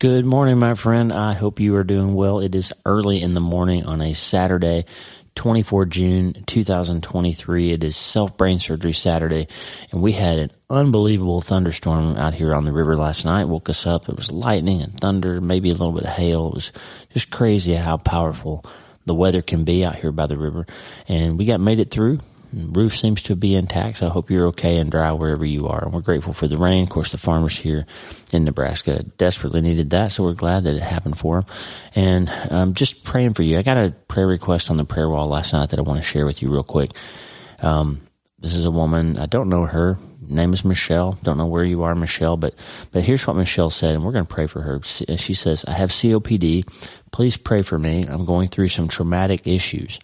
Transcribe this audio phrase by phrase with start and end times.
[0.00, 1.12] Good morning, my friend.
[1.12, 2.38] I hope you are doing well.
[2.38, 4.86] It is early in the morning on a Saturday,
[5.34, 7.72] 24 June 2023.
[7.72, 9.46] It is self brain surgery Saturday,
[9.92, 13.44] and we had an unbelievable thunderstorm out here on the river last night.
[13.44, 14.08] Woke us up.
[14.08, 16.48] It was lightning and thunder, maybe a little bit of hail.
[16.48, 16.72] It was
[17.12, 18.64] just crazy how powerful
[19.04, 20.64] the weather can be out here by the river.
[21.08, 22.20] And we got made it through
[22.52, 23.98] roof seems to be intact.
[23.98, 25.84] So I hope you're okay and dry wherever you are.
[25.84, 26.82] And we're grateful for the rain.
[26.82, 27.86] Of course, the farmers here
[28.32, 30.12] in Nebraska desperately needed that.
[30.12, 31.50] So we're glad that it happened for them.
[31.94, 33.58] And um, just praying for you.
[33.58, 36.06] I got a prayer request on the prayer wall last night that I want to
[36.06, 36.90] share with you real quick.
[37.62, 38.00] Um,
[38.38, 39.18] this is a woman.
[39.18, 39.98] I don't know her.
[40.26, 41.18] Name is Michelle.
[41.22, 42.54] Don't know where you are, Michelle, but
[42.92, 44.80] but here's what Michelle said, and we're going to pray for her.
[44.82, 46.64] She says, "I have COPD.
[47.10, 48.04] Please pray for me.
[48.04, 49.98] I'm going through some traumatic issues."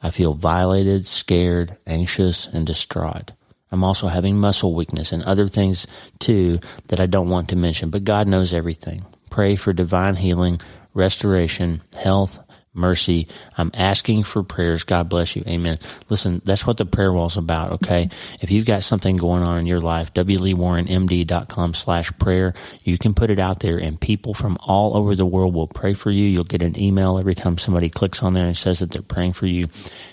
[0.00, 3.32] I feel violated, scared, anxious, and distraught.
[3.70, 5.86] I'm also having muscle weakness and other things
[6.18, 9.04] too that I don't want to mention, but God knows everything.
[9.30, 10.60] Pray for divine healing,
[10.94, 12.38] restoration, health,
[12.78, 13.28] mercy.
[13.56, 14.84] I'm asking for prayers.
[14.84, 15.42] God bless you.
[15.46, 15.78] Amen.
[16.08, 17.72] Listen, that's what the prayer wall is about.
[17.72, 18.08] Okay.
[18.40, 23.30] If you've got something going on in your life, wleewarrenmd.com slash prayer, you can put
[23.30, 26.24] it out there and people from all over the world will pray for you.
[26.24, 29.34] You'll get an email every time somebody clicks on there and says that they're praying
[29.34, 29.68] for you.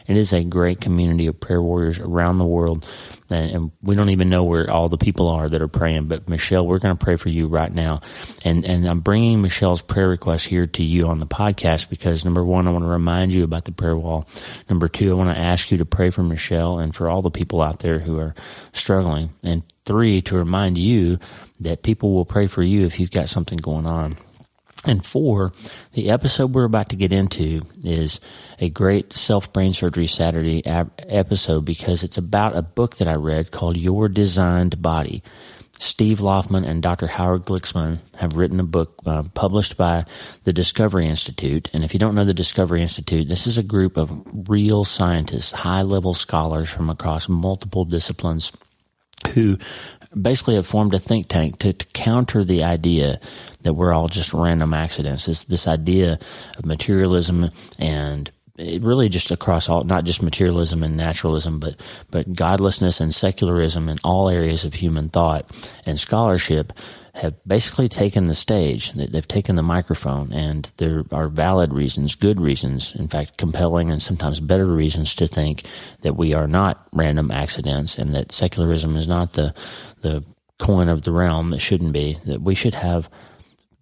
[0.08, 2.88] It is a great community of prayer warriors around the world
[3.30, 6.08] and we don't even know where all the people are that are praying.
[6.08, 8.02] But Michelle, we're going to pray for you right now,
[8.44, 12.44] and and I'm bringing Michelle's prayer request here to you on the podcast because number
[12.44, 14.28] one, I want to remind you about the prayer wall.
[14.70, 17.32] Number two, I want to ask you to pray for Michelle and for all the
[17.32, 18.36] people out there who are
[18.74, 21.20] struggling, and three, to remind you
[21.60, 24.14] that people will pray for you if you've got something going on.
[24.88, 25.52] And four,
[25.94, 28.20] the episode we're about to get into is
[28.60, 33.52] a great self brain surgery Saturday episode because it's about a book that I read
[33.52, 35.24] called Your Designed Body.
[35.80, 37.08] Steve Laufmann and Dr.
[37.08, 40.06] Howard Glicksman have written a book uh, published by
[40.44, 41.70] the Discovery Institute.
[41.74, 45.52] And if you don't know the Discovery Institute, this is a group of real scientists,
[45.52, 48.54] high level scholars from across multiple disciplines
[49.34, 49.58] who
[50.20, 53.20] basically have formed a think tank to, to, counter the idea
[53.62, 55.26] that we're all just random accidents.
[55.26, 56.20] This, this idea
[56.58, 57.50] of materialism
[57.80, 61.80] and it really just across all, not just materialism and naturalism, but,
[62.10, 65.46] but godlessness and secularism in all areas of human thought
[65.86, 66.72] and scholarship
[67.16, 68.92] have basically taken the stage.
[68.92, 74.02] They've taken the microphone, and there are valid reasons, good reasons, in fact, compelling and
[74.02, 75.64] sometimes better reasons to think
[76.02, 79.54] that we are not random accidents and that secularism is not the,
[80.02, 80.24] the
[80.60, 83.10] coin of the realm that shouldn't be, that we should have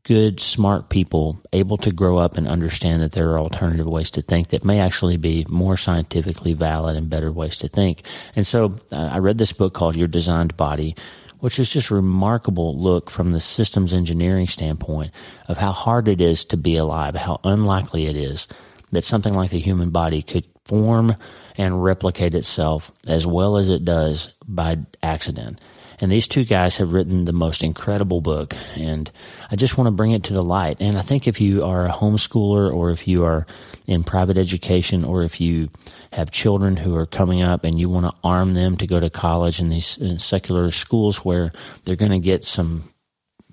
[0.03, 4.21] good, smart people able to grow up and understand that there are alternative ways to
[4.21, 8.03] think that may actually be more scientifically valid and better ways to think.
[8.35, 10.95] And so uh, I read this book called Your Designed Body
[11.43, 15.11] which is just a remarkable look from the systems engineering standpoint
[15.49, 18.47] of how hard it is to be alive, how unlikely it is
[18.93, 21.13] that something like the human body could form
[21.57, 25.59] and replicate itself as well as it does by accident.
[26.03, 29.09] And these two guys have written the most incredible book, and
[29.49, 30.75] I just want to bring it to the light.
[30.81, 33.47] And I think if you are a homeschooler or if you are
[33.87, 35.69] in private education or if you
[36.11, 39.09] have children who are coming up and you want to arm them to go to
[39.09, 41.53] college in these in secular schools where
[41.85, 42.83] they're going to get some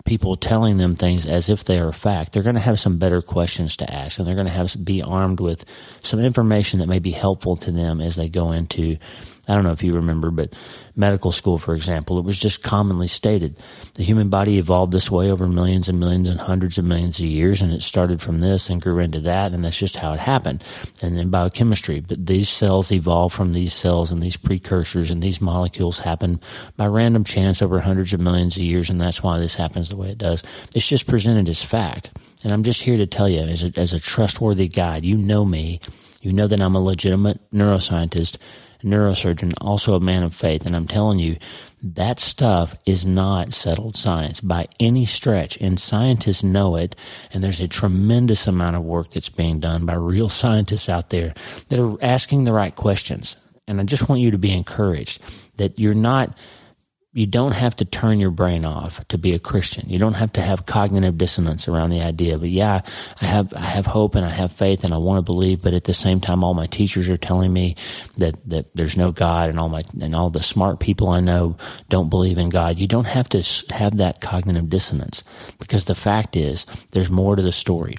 [0.05, 3.23] people telling them things as if they are fact, they're going to have some better
[3.23, 5.65] questions to ask and they're going to have be armed with
[6.03, 8.97] some information that may be helpful to them as they go into
[9.49, 10.55] I don't know if you remember, but
[10.95, 13.57] medical school, for example, it was just commonly stated
[13.95, 17.27] the human body evolved this way over millions and millions and hundreds of millions of
[17.27, 20.21] years, and it started from this and grew into that, and that's just how it
[20.21, 20.63] happened.
[21.03, 25.41] And then biochemistry, but these cells evolved from these cells, and these precursors and these
[25.41, 26.41] molecules happen
[26.77, 29.97] by random chance over hundreds of millions of years, and that's why this happens the
[29.97, 30.43] way it does.
[30.75, 32.11] It's just presented as fact.
[32.43, 35.45] And I'm just here to tell you, as a, as a trustworthy guide, you know
[35.45, 35.81] me.
[36.23, 38.37] You know that I'm a legitimate neuroscientist
[38.83, 40.67] neurosurgeon, also a man of faith.
[40.67, 41.37] And I'm telling you,
[41.83, 45.57] that stuff is not settled science by any stretch.
[45.61, 46.95] And scientists know it.
[47.33, 51.35] And there's a tremendous amount of work that's being done by real scientists out there
[51.69, 53.37] that are asking the right questions.
[53.67, 55.23] And I just want you to be encouraged
[55.57, 56.37] that you're not
[57.13, 59.89] you don't have to turn your brain off to be a Christian.
[59.89, 62.39] You don't have to have cognitive dissonance around the idea.
[62.39, 62.83] But yeah,
[63.21, 65.61] I have I have hope and I have faith and I want to believe.
[65.61, 67.75] But at the same time, all my teachers are telling me
[68.19, 71.57] that that there's no God, and all my and all the smart people I know
[71.89, 72.79] don't believe in God.
[72.79, 73.43] You don't have to
[73.75, 75.25] have that cognitive dissonance
[75.59, 77.97] because the fact is there's more to the story.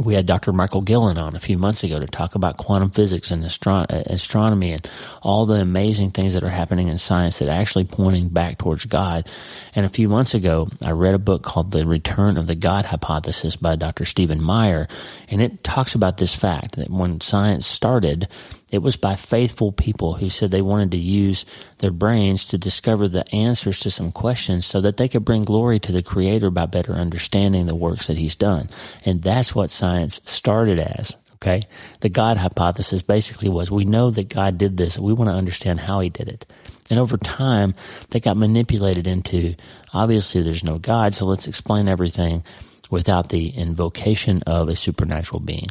[0.00, 0.54] We had Dr.
[0.54, 4.72] Michael Guillen on a few months ago to talk about quantum physics and astro- astronomy
[4.72, 4.90] and
[5.20, 8.86] all the amazing things that are happening in science that are actually pointing back towards
[8.86, 9.28] God.
[9.74, 12.86] And a few months ago, I read a book called The Return of the God
[12.86, 14.06] Hypothesis by Dr.
[14.06, 14.88] Stephen Meyer,
[15.28, 18.28] and it talks about this fact that when science started,
[18.72, 21.44] it was by faithful people who said they wanted to use
[21.78, 25.78] their brains to discover the answers to some questions so that they could bring glory
[25.78, 28.70] to the Creator by better understanding the works that He's done.
[29.04, 31.16] And that's what science started as.
[31.34, 31.62] Okay.
[32.00, 34.98] The God hypothesis basically was we know that God did this.
[34.98, 36.46] We want to understand how He did it.
[36.88, 37.74] And over time,
[38.10, 39.54] they got manipulated into
[39.92, 42.42] obviously there's no God, so let's explain everything
[42.90, 45.68] without the invocation of a supernatural being.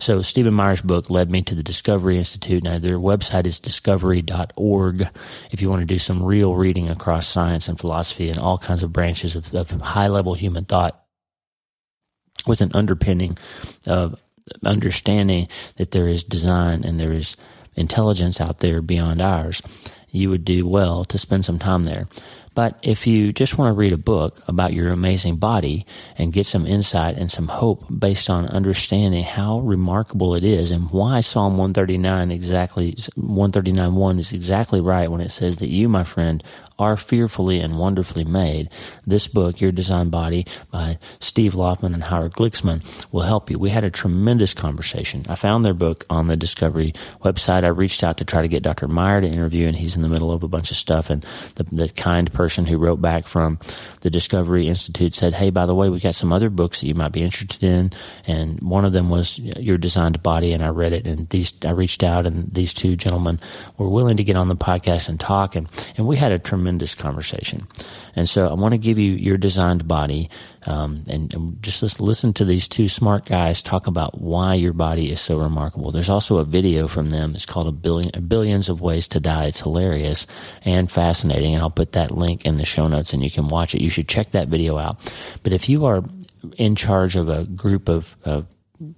[0.00, 2.62] So Stephen Meyer's book led me to the Discovery Institute.
[2.62, 5.02] Now their website is discovery.org
[5.52, 8.82] if you want to do some real reading across science and philosophy and all kinds
[8.82, 11.04] of branches of, of high level human thought
[12.46, 13.36] with an underpinning
[13.86, 14.18] of
[14.64, 17.36] understanding that there is design and there is
[17.76, 19.60] intelligence out there beyond ours.
[20.10, 22.08] You would do well to spend some time there.
[22.60, 25.86] But if you just want to read a book about your amazing body
[26.18, 30.90] and get some insight and some hope based on understanding how remarkable it is and
[30.90, 36.44] why Psalm 139 exactly 139.1 is exactly right when it says that you, my friend,
[36.80, 38.70] are fearfully and wonderfully made.
[39.06, 42.82] This book, Your Design Body by Steve Laufmann and Howard Glicksman
[43.12, 43.58] will help you.
[43.58, 45.26] We had a tremendous conversation.
[45.28, 47.64] I found their book on the Discovery website.
[47.64, 48.88] I reached out to try to get Dr.
[48.88, 51.22] Meyer to interview and he's in the middle of a bunch of stuff and
[51.56, 53.58] the, the kind person who wrote back from
[54.00, 56.94] the Discovery Institute said, Hey, by the way, we've got some other books that you
[56.94, 57.92] might be interested in.
[58.26, 60.52] And one of them was Your Designed Body.
[60.52, 63.38] And I read it and these, I reached out and these two gentlemen
[63.76, 65.56] were willing to get on the podcast and talk.
[65.56, 65.68] And,
[65.98, 67.66] and we had a tremendous tremendous conversation.
[68.14, 70.30] And so I want to give you your designed body,
[70.66, 75.10] um, and, and, just listen to these two smart guys talk about why your body
[75.10, 75.90] is so remarkable.
[75.90, 77.34] There's also a video from them.
[77.34, 79.46] It's called a billion, billions of ways to die.
[79.46, 80.28] It's hilarious
[80.64, 81.54] and fascinating.
[81.54, 83.82] And I'll put that link in the show notes and you can watch it.
[83.82, 84.96] You should check that video out.
[85.42, 86.04] But if you are
[86.56, 88.46] in charge of a group of, of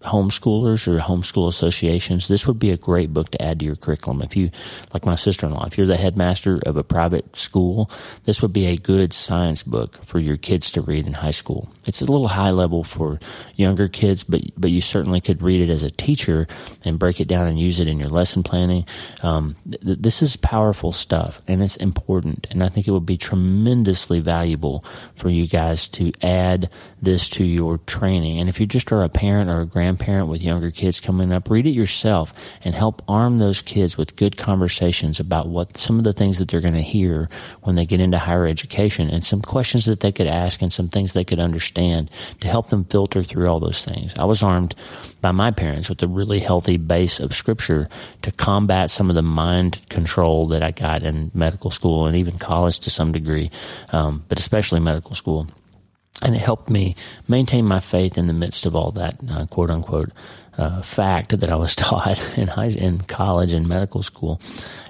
[0.02, 4.22] homeschoolers or homeschool associations, this would be a great book to add to your curriculum.
[4.22, 4.50] If you,
[4.94, 7.90] like my sister-in-law, if you're the headmaster of a private school,
[8.24, 11.68] this would be a good science book for your kids to read in high school.
[11.84, 13.18] It's a little high level for
[13.56, 16.46] younger kids, but but you certainly could read it as a teacher
[16.84, 18.86] and break it down and use it in your lesson planning.
[19.22, 23.16] Um, th- this is powerful stuff, and it's important, and I think it would be
[23.16, 24.84] tremendously valuable
[25.16, 26.70] for you guys to add
[27.02, 28.38] this to your training.
[28.38, 31.50] And if you just are a parent or a grandparent with younger kids coming up,
[31.50, 32.32] read it yourself
[32.64, 36.48] and help arm those kids with good conversations about what some of the things that
[36.48, 37.28] they're going to hear
[37.62, 40.88] when they get into higher education and some questions that they could ask and some
[40.88, 42.08] things they could understand
[42.40, 44.14] to help them filter through all those things.
[44.16, 44.76] I was armed
[45.20, 47.88] by my parents with a really healthy base of scripture
[48.22, 52.38] to combat some of the mind control that I got in medical school and even
[52.38, 53.50] college to some degree,
[53.90, 55.48] um, but especially medical school
[56.22, 56.94] and it helped me
[57.28, 60.10] maintain my faith in the midst of all that uh, quote unquote
[60.58, 64.40] uh, fact that I was taught in high, in college and medical school.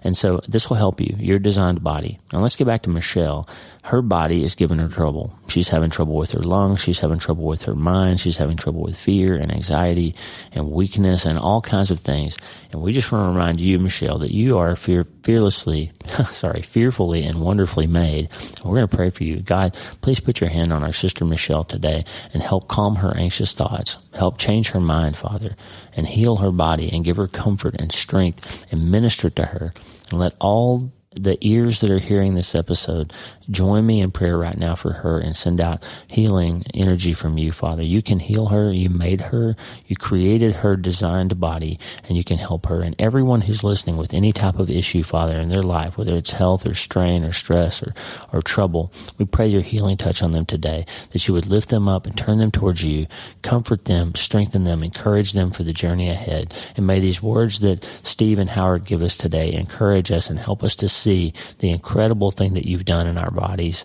[0.02, 2.18] And so this will help you, your designed body.
[2.32, 3.48] Now let's get back to Michelle.
[3.84, 5.36] Her body is giving her trouble.
[5.48, 6.80] She's having trouble with her lungs.
[6.80, 8.20] She's having trouble with her mind.
[8.20, 10.14] She's having trouble with fear and anxiety
[10.52, 12.38] and weakness and all kinds of things.
[12.70, 15.90] And we just want to remind you, Michelle, that you are fear, fearlessly,
[16.30, 18.30] sorry, fearfully and wonderfully made.
[18.64, 19.40] We're going to pray for you.
[19.40, 23.52] God, please put your hand on our sister Michelle today and help calm her anxious
[23.52, 23.96] thoughts.
[24.14, 25.56] Help change her mind, Father,
[25.96, 29.74] and heal her body and give her comfort and strength and minister to her.
[30.12, 33.12] And let all the ears that are hearing this episode
[33.52, 37.52] Join me in prayer right now for her and send out healing energy from you,
[37.52, 37.82] Father.
[37.82, 38.72] You can heal her.
[38.72, 39.56] You made her.
[39.86, 41.78] You created her designed body
[42.08, 42.80] and you can help her.
[42.80, 46.32] And everyone who's listening with any type of issue, Father, in their life, whether it's
[46.32, 47.94] health or strain or stress or,
[48.32, 51.88] or trouble, we pray your healing touch on them today, that you would lift them
[51.88, 53.06] up and turn them towards you,
[53.42, 56.54] comfort them, strengthen them, encourage them for the journey ahead.
[56.76, 60.62] And may these words that Steve and Howard give us today encourage us and help
[60.62, 63.84] us to see the incredible thing that you've done in our bodies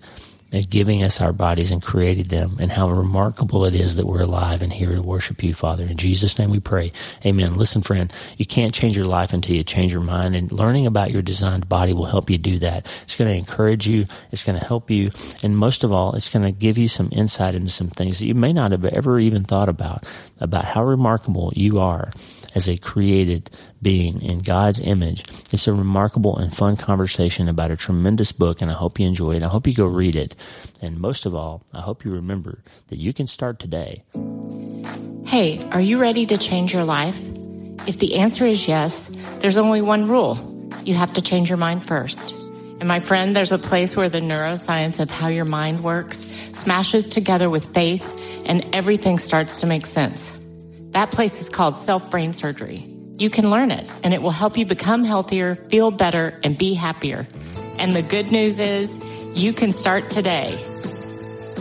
[0.52, 4.22] and giving us our bodies and created them and how remarkable it is that we're
[4.22, 5.86] alive and here to worship you, Father.
[5.86, 6.92] In Jesus' name we pray.
[7.26, 7.56] Amen.
[7.56, 11.12] Listen, friend, you can't change your life until you change your mind and learning about
[11.12, 12.86] your designed body will help you do that.
[13.04, 14.06] It's going to encourage you.
[14.32, 15.12] It's going to help you.
[15.44, 18.26] And most of all, it's going to give you some insight into some things that
[18.26, 20.06] you may not have ever even thought about,
[20.40, 22.12] about how remarkable you are
[22.58, 23.52] as a created
[23.84, 25.24] being in God's image.
[25.54, 29.36] It's a remarkable and fun conversation about a tremendous book, and I hope you enjoy
[29.36, 29.44] it.
[29.44, 30.36] I hope you go read it.
[30.82, 34.04] And most of all, I hope you remember that you can start today.
[35.28, 37.20] Hey, are you ready to change your life?
[37.88, 39.06] If the answer is yes,
[39.40, 40.36] there's only one rule.
[40.84, 42.34] You have to change your mind first.
[42.80, 47.06] And my friend, there's a place where the neuroscience of how your mind works smashes
[47.06, 50.34] together with faith and everything starts to make sense.
[50.98, 52.84] That place is called self brain surgery.
[53.20, 56.74] You can learn it and it will help you become healthier, feel better, and be
[56.74, 57.28] happier.
[57.78, 59.00] And the good news is
[59.36, 60.58] you can start today.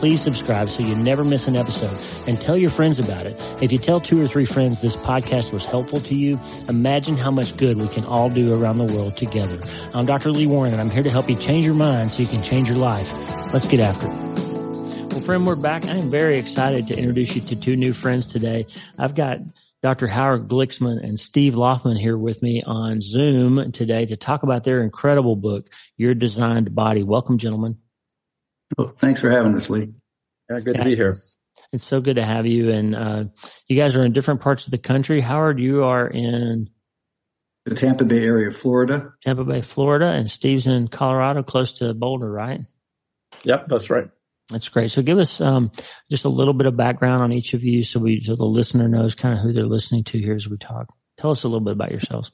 [0.00, 1.94] please subscribe so you never miss an episode
[2.26, 3.36] and tell your friends about it.
[3.62, 6.40] If you tell two or three friends this podcast was helpful to you,
[6.70, 9.60] imagine how much good we can all do around the world together.
[9.92, 10.30] I'm Dr.
[10.30, 12.66] Lee Warren and I'm here to help you change your mind so you can change
[12.66, 13.12] your life.
[13.52, 14.12] Let's get after it.
[15.12, 15.84] Well, friend, we're back.
[15.84, 18.68] I am very excited to introduce you to two new friends today.
[18.98, 19.40] I've got
[19.82, 20.06] Dr.
[20.06, 24.82] Howard Glicksman and Steve Laufmann here with me on Zoom today to talk about their
[24.82, 27.02] incredible book, Your Designed Body.
[27.02, 27.76] Welcome, gentlemen.
[28.76, 29.92] Well, thanks for having us, Lee.
[30.48, 30.84] Yeah, good yeah.
[30.84, 31.16] to be here.
[31.72, 32.70] It's so good to have you.
[32.70, 33.24] And uh,
[33.68, 35.20] you guys are in different parts of the country.
[35.20, 36.68] Howard, you are in
[37.66, 39.12] the Tampa Bay area of Florida.
[39.22, 42.62] Tampa Bay, Florida, and Steve's in Colorado, close to Boulder, right?
[43.44, 44.08] Yep, that's right.
[44.50, 44.90] That's great.
[44.90, 45.70] So give us um,
[46.10, 48.88] just a little bit of background on each of you, so we so the listener
[48.88, 50.92] knows kind of who they're listening to here as we talk.
[51.18, 52.32] Tell us a little bit about yourselves.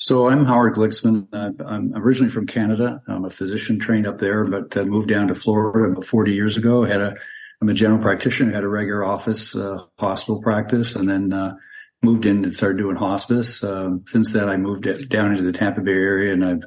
[0.00, 1.28] So I'm Howard Glicksman.
[1.60, 3.02] I'm originally from Canada.
[3.06, 6.56] I'm a physician trained up there, but uh, moved down to Florida about 40 years
[6.56, 6.84] ago.
[6.84, 7.14] Had a,
[7.60, 11.54] I'm a general practitioner, I had a regular office, uh, hospital practice, and then uh,
[12.02, 13.62] moved in and started doing hospice.
[13.62, 16.62] Um, since then, I moved down into the Tampa Bay area, and I've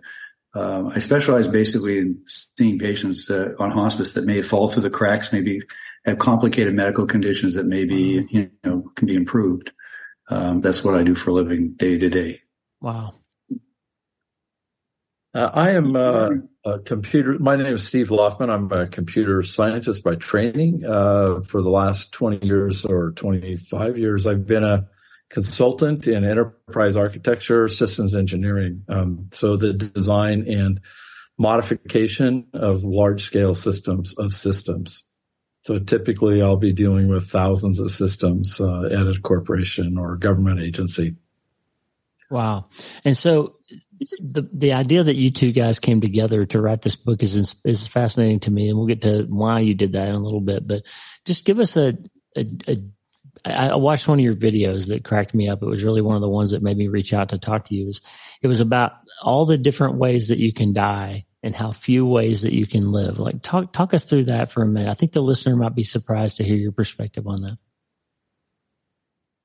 [0.53, 4.91] uh, I specialize basically in seeing patients uh, on hospice that may fall through the
[4.91, 5.59] cracks, maybe
[6.05, 8.37] have complicated medical conditions that maybe mm-hmm.
[8.37, 9.71] you know can be improved.
[10.29, 12.41] Um, that's what I do for a living, day to day.
[12.79, 13.15] Wow.
[15.33, 16.29] Uh, I am uh,
[16.63, 17.39] a computer.
[17.39, 18.51] My name is Steve Laufmann.
[18.51, 20.85] I'm a computer scientist by training.
[20.85, 24.87] Uh, for the last 20 years or 25 years, I've been a
[25.29, 28.83] consultant in enterprise architecture, systems engineering.
[28.87, 30.79] Um, so the design and
[31.39, 35.03] modification of large scale systems of systems.
[35.61, 40.59] So typically, I'll be dealing with thousands of systems uh, at a corporation or government
[40.59, 41.15] agency.
[42.29, 42.67] Wow.
[43.05, 43.55] And so
[44.19, 47.87] the the idea that you two guys came together to write this book is is
[47.87, 50.67] fascinating to me, and we'll get to why you did that in a little bit.
[50.67, 50.83] But
[51.25, 51.97] just give us a,
[52.35, 52.77] a, a
[53.45, 55.61] I watched one of your videos that cracked me up.
[55.61, 57.75] It was really one of the ones that made me reach out to talk to
[57.75, 57.83] you.
[57.83, 58.01] It was,
[58.41, 62.43] it was about all the different ways that you can die and how few ways
[62.43, 63.19] that you can live.
[63.19, 64.89] Like talk talk us through that for a minute.
[64.89, 67.57] I think the listener might be surprised to hear your perspective on that.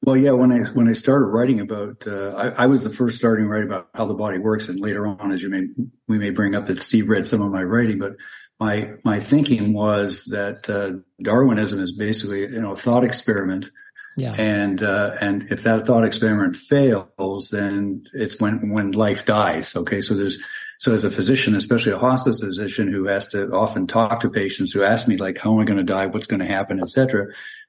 [0.09, 3.19] Well, yeah, when I when I started writing about, uh, I, I, was the first
[3.19, 5.67] starting to write about how the body works, and later on, as you may
[6.07, 8.17] we may bring up that Steve read some of my writing, but
[8.59, 13.71] my my thinking was that uh, Darwinism is basically you know a thought experiment,
[14.17, 14.33] yeah.
[14.38, 19.77] and uh, and if that thought experiment fails, then it's when when life dies.
[19.77, 20.43] Okay, so there's
[20.79, 24.73] so as a physician, especially a hospice physician who has to often talk to patients
[24.73, 26.07] who ask me like, how am I going to die?
[26.07, 27.27] What's going to happen, etc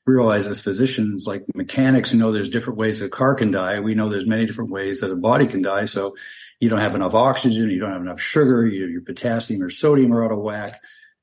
[0.09, 3.79] realize as physicians, like mechanics, know there's different ways a car can die.
[3.79, 5.85] We know there's many different ways that a body can die.
[5.85, 6.15] So
[6.59, 10.13] you don't have enough oxygen, you don't have enough sugar, you, your potassium or sodium
[10.13, 10.81] are out of whack.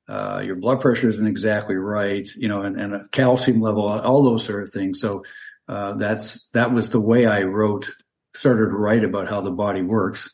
[0.08, 4.22] Uh, your blood pressure isn't exactly right, you know, and, and a calcium level, all
[4.22, 5.00] those sort of things.
[5.00, 5.24] So,
[5.68, 7.90] uh, that's, that was the way I wrote,
[8.34, 10.30] started to write about how the body works.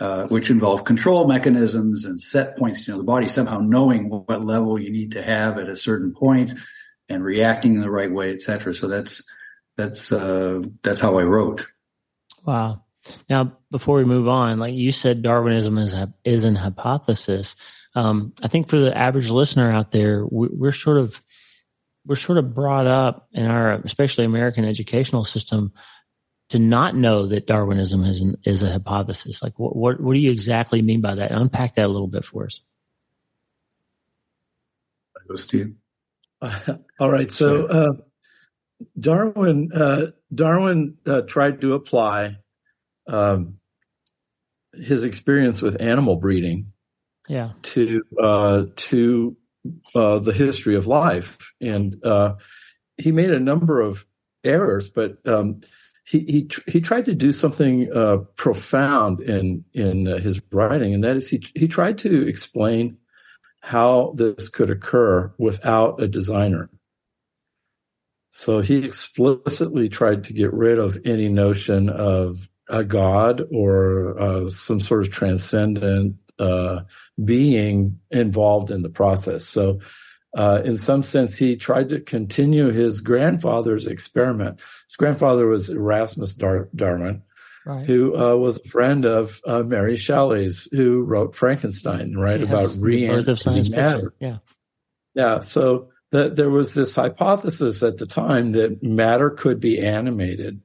[0.00, 2.88] Uh, which involve control mechanisms and set points.
[2.88, 6.14] You know, the body somehow knowing what level you need to have at a certain
[6.14, 6.54] point,
[7.10, 8.72] and reacting in the right way, etc.
[8.74, 9.22] So that's
[9.76, 11.66] that's uh, that's how I wrote.
[12.46, 12.84] Wow.
[13.28, 17.56] Now, before we move on, like you said, Darwinism is a, is an hypothesis.
[17.94, 21.20] Um, I think for the average listener out there, we, we're sort of
[22.06, 25.72] we're sort of brought up in our, especially American educational system,
[26.50, 29.42] to not know that Darwinism is an, is a hypothesis.
[29.42, 31.32] Like, what, what what do you exactly mean by that?
[31.32, 32.60] Unpack that a little bit for us.
[35.28, 35.74] Go, Steve.
[37.00, 37.30] All right.
[37.30, 37.92] So uh,
[38.98, 42.38] Darwin uh, Darwin uh, tried to apply
[43.08, 43.58] um,
[44.72, 46.72] his experience with animal breeding,
[47.28, 49.36] yeah, to uh, to
[49.94, 52.34] uh, the history of life, and uh,
[52.96, 54.06] he made a number of
[54.44, 55.60] errors, but um,
[56.04, 61.04] he he he tried to do something uh, profound in in uh, his writing, and
[61.04, 62.96] that is he he tried to explain
[63.60, 66.70] how this could occur without a designer.
[68.30, 74.48] So he explicitly tried to get rid of any notion of a god or uh,
[74.48, 76.80] some sort of transcendent uh,
[77.22, 79.44] being involved in the process.
[79.44, 79.80] So,
[80.36, 84.60] uh, in some sense, he tried to continue his grandfather's experiment.
[84.88, 87.22] His grandfather was Erasmus Dar- Darwin,
[87.64, 87.86] right.
[87.86, 93.70] who uh, was a friend of uh, Mary Shelley's, who wrote Frankenstein, right, about re-entering
[93.70, 94.14] matter.
[94.20, 94.38] Yeah,
[95.14, 95.40] yeah.
[95.40, 100.60] So that there was this hypothesis at the time that matter could be animated,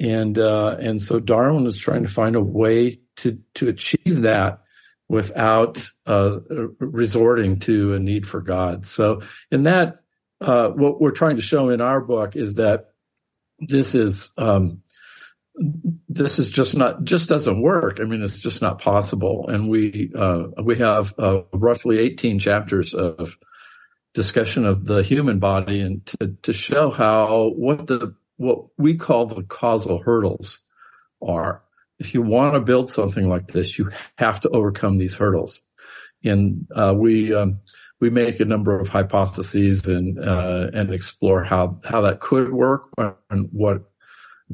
[0.00, 4.60] and uh, and so Darwin was trying to find a way to to achieve that
[5.08, 6.38] without uh,
[6.78, 8.86] resorting to a need for God.
[8.86, 10.00] So in that,
[10.40, 12.86] uh, what we're trying to show in our book is that
[13.60, 14.82] this is um,
[16.08, 18.00] this is just not just doesn't work.
[18.00, 19.48] I mean, it's just not possible.
[19.48, 23.36] And we uh, we have uh, roughly 18 chapters of
[24.14, 29.26] discussion of the human body and to, to show how what the what we call
[29.26, 30.60] the causal hurdles
[31.22, 31.62] are.
[31.98, 35.62] If you want to build something like this, you have to overcome these hurdles.
[36.24, 37.60] And uh, we um,
[38.00, 42.88] we make a number of hypotheses and uh, and explore how how that could work
[43.30, 43.90] and what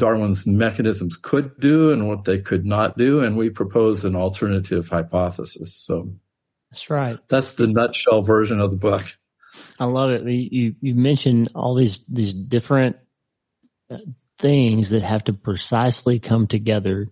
[0.00, 4.88] Darwin's mechanisms could do and what they could not do, and we propose an alternative
[4.88, 5.75] hypothesis.
[5.76, 6.12] So
[6.71, 7.19] that's right.
[7.28, 9.16] That's the nutshell version of the book.
[9.78, 10.25] I love it.
[10.26, 12.97] You you mentioned all these these different
[13.90, 13.99] uh,
[14.38, 17.07] things that have to precisely come together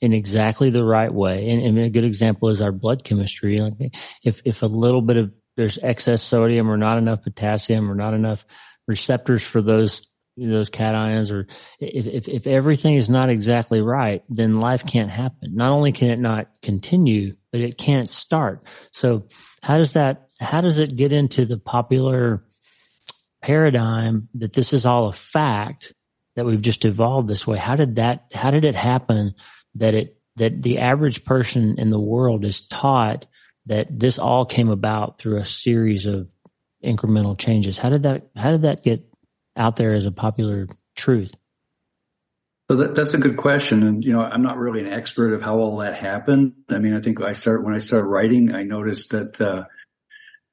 [0.00, 1.48] in exactly the right way.
[1.50, 3.58] And, and, a good example is our blood chemistry.
[3.58, 3.94] Like
[4.24, 8.14] if if a little bit of there's excess sodium or not enough potassium or not
[8.14, 8.44] enough
[8.86, 10.02] receptors for those
[10.36, 11.46] those cations or
[11.78, 15.54] if, if, if everything is not exactly right, then life can't happen.
[15.54, 18.66] Not only can it not continue, but it can't start.
[18.92, 19.26] So
[19.62, 22.44] how does that how does it get into the popular
[23.42, 25.92] paradigm that this is all a fact
[26.36, 27.58] that we've just evolved this way?
[27.58, 29.34] How did that, how did it happen
[29.74, 33.26] that it, that the average person in the world is taught
[33.66, 36.28] that this all came about through a series of
[36.82, 37.78] incremental changes?
[37.78, 39.04] How did that, how did that get
[39.56, 41.34] out there as a popular truth?
[42.70, 45.42] So that, that's a good question, and you know, I'm not really an expert of
[45.42, 46.54] how all that happened.
[46.70, 49.64] I mean, I think I start when I started writing, I noticed that uh,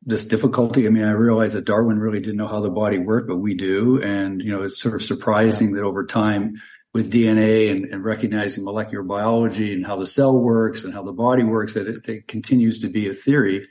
[0.05, 0.87] this difficulty.
[0.87, 3.53] I mean, I realized that Darwin really didn't know how the body worked, but we
[3.53, 4.01] do.
[4.01, 6.61] And, you know, it's sort of surprising that over time
[6.93, 11.11] with DNA and, and recognizing molecular biology and how the cell works and how the
[11.11, 13.67] body works, that it, it continues to be a theory.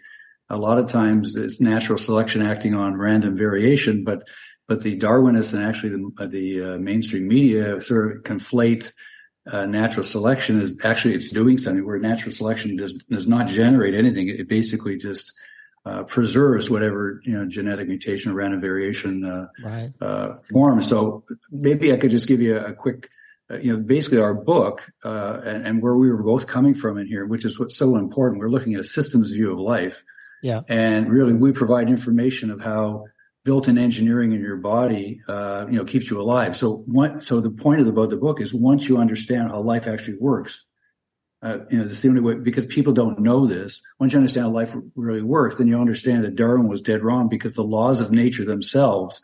[0.50, 4.28] A lot of times it's natural selection acting on random variation, but
[4.68, 8.92] but the Darwinists and actually the, the uh, mainstream media sort of conflate
[9.50, 13.94] uh, natural selection as actually it's doing something where natural selection does does not generate
[13.94, 14.28] anything.
[14.28, 15.32] It basically just
[15.86, 19.90] uh, preserves whatever you know genetic mutation or random variation uh, right.
[20.02, 20.82] uh, form.
[20.82, 23.08] So maybe I could just give you a, a quick,
[23.50, 26.98] uh, you know, basically our book uh, and, and, where we were both coming from
[26.98, 28.40] in here, which is what's so important.
[28.40, 30.04] We're looking at a systems view of life,
[30.42, 33.06] yeah, and really we provide information of how
[33.44, 36.56] built-in engineering in your body, uh, you know, keeps you alive.
[36.56, 36.84] So,
[37.22, 40.18] so the point of the, about the book is once you understand how life actually
[40.18, 40.64] works,
[41.40, 43.80] uh, you know, it's the only way because people don't know this.
[44.00, 47.28] Once you understand how life really works, then you understand that Darwin was dead wrong
[47.28, 49.20] because the laws of nature themselves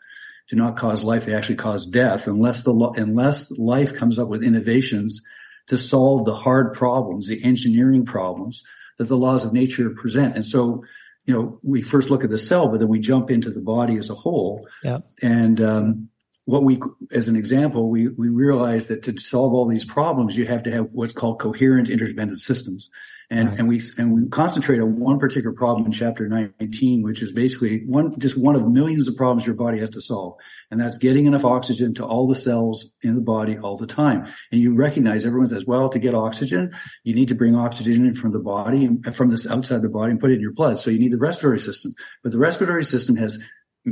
[0.49, 2.27] do not cause life; they actually cause death.
[2.27, 5.21] Unless the unless life comes up with innovations
[5.67, 8.63] to solve the hard problems, the engineering problems
[8.97, 10.35] that the laws of nature present.
[10.35, 10.85] And so,
[11.25, 13.97] you know, we first look at the cell, but then we jump into the body
[13.97, 14.67] as a whole.
[14.83, 14.99] Yeah.
[15.21, 16.09] And um,
[16.45, 16.79] what we,
[17.11, 20.71] as an example, we, we realize that to solve all these problems, you have to
[20.71, 22.91] have what's called coherent interdependent systems.
[23.31, 23.59] And, right.
[23.59, 27.83] and we, and we concentrate on one particular problem in chapter 19, which is basically
[27.85, 30.35] one, just one of millions of problems your body has to solve.
[30.71, 34.27] And that's getting enough oxygen to all the cells in the body all the time.
[34.51, 36.73] And you recognize everyone says, well, to get oxygen,
[37.03, 39.89] you need to bring oxygen in from the body and uh, from this outside the
[39.89, 40.79] body and put it in your blood.
[40.79, 41.93] So you need the respiratory system.
[42.23, 43.43] But the respiratory system has,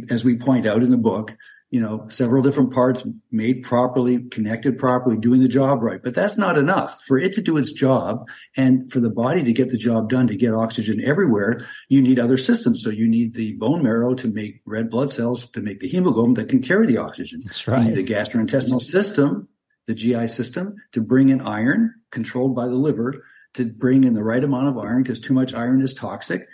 [0.09, 1.33] as we point out in the book,
[1.73, 6.03] you know, several different parts made properly, connected properly, doing the job right.
[6.03, 7.01] But that's not enough.
[7.07, 10.27] For it to do its job and for the body to get the job done,
[10.27, 12.83] to get oxygen everywhere, you need other systems.
[12.83, 16.35] So you need the bone marrow to make red blood cells, to make the hemoglobin
[16.35, 17.41] that can carry the oxygen.
[17.43, 17.81] That's right.
[17.81, 19.47] You need the gastrointestinal system,
[19.87, 23.23] the GI system to bring in iron controlled by the liver
[23.55, 26.47] to bring in the right amount of iron because too much iron is toxic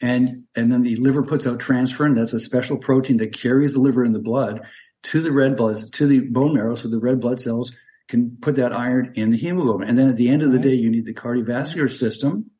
[0.00, 2.14] and and then the liver puts out transferrin.
[2.14, 4.62] That's a special protein that carries the liver in the blood
[5.04, 7.74] to the red blood to the bone marrow, so the red blood cells
[8.08, 9.88] can put that iron in the hemoglobin.
[9.88, 12.50] And then at the end of the day, you need the cardiovascular system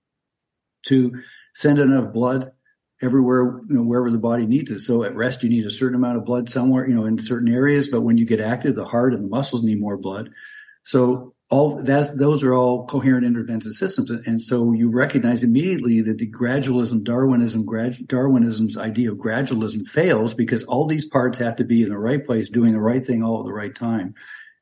[0.87, 1.21] to
[1.55, 2.53] send enough blood
[3.03, 4.81] everywhere, you know, wherever the body needs it.
[4.81, 7.53] So at rest, you need a certain amount of blood somewhere, you know, in certain
[7.53, 7.89] areas.
[7.89, 10.31] But when you get active, the heart and the muscles need more blood.
[10.85, 14.09] So all that, those are all coherent interdependent systems.
[14.09, 20.33] And so you recognize immediately that the gradualism, Darwinism, grad, Darwinism's idea of gradualism fails
[20.33, 23.25] because all these parts have to be in the right place, doing the right thing
[23.25, 24.15] all at the right time.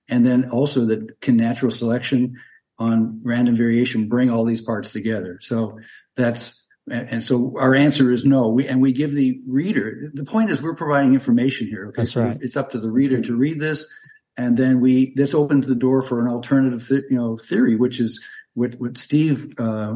[0.09, 2.40] And then also that can natural selection
[2.79, 5.40] on random variation bring all these parts together.
[5.42, 5.81] So
[6.16, 8.48] that's, and so our answer is no.
[8.48, 11.88] We, and we give the reader, the point is we're providing information here.
[11.88, 11.96] Okay.
[11.98, 12.38] That's so right.
[12.40, 13.87] It's up to the reader to read this.
[14.38, 17.98] And then we, this opens the door for an alternative, th- you know, theory, which
[17.98, 18.24] is
[18.55, 19.94] what, what Steve, uh,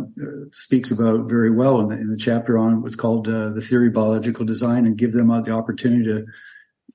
[0.52, 3.86] speaks about very well in the, in the chapter on what's called, uh, the theory
[3.86, 6.26] of biological design and give them the opportunity to,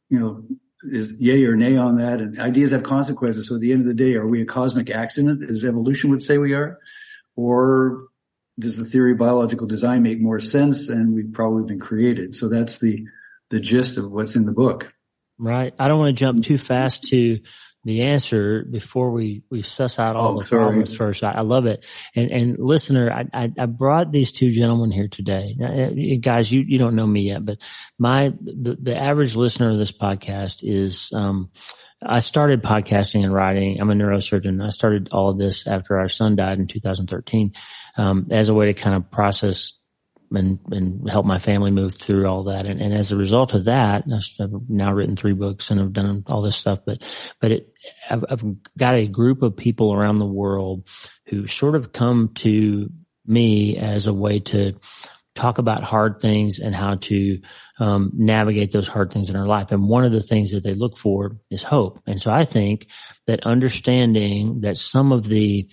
[0.10, 0.44] you know,
[0.84, 2.20] is yay or nay on that.
[2.20, 3.48] And ideas have consequences.
[3.48, 6.22] So at the end of the day, are we a cosmic accident as evolution would
[6.22, 6.78] say we are?
[7.38, 8.08] Or
[8.60, 12.36] does the theory of biological design make more sense and we've probably been created?
[12.36, 13.08] So that's the,
[13.50, 14.94] the gist of what's in the book.
[15.40, 15.74] Right.
[15.78, 17.40] I don't want to jump too fast to
[17.84, 20.62] the answer before we, we suss out all oh, the sorry.
[20.62, 21.24] problems first.
[21.24, 21.86] I, I, love it.
[22.16, 25.56] And, and listener, I, I, I, brought these two gentlemen here today.
[25.58, 27.60] Now, eh, guys, you, you don't know me yet, but
[27.98, 31.50] my, the, the average listener of this podcast is, um,
[32.06, 33.80] I started podcasting and writing.
[33.80, 34.64] I'm a neurosurgeon.
[34.64, 37.54] I started all of this after our son died in 2013,
[37.98, 39.74] um, as a way to kind of process
[40.32, 42.66] and, and help my family move through all that.
[42.66, 44.04] And, and as a result of that,
[44.40, 47.04] I've now written three books and I've done all this stuff, but,
[47.40, 47.74] but it,
[48.10, 48.44] I've, I've
[48.78, 50.88] got a group of people around the world
[51.28, 52.90] who sort of come to
[53.26, 54.78] me as a way to
[55.36, 57.40] talk about hard things and how to
[57.80, 59.72] um, navigate those hard things in our life.
[59.72, 62.02] And one of the things that they look for is hope.
[62.08, 62.88] And so I think
[63.28, 65.70] that understanding that some of the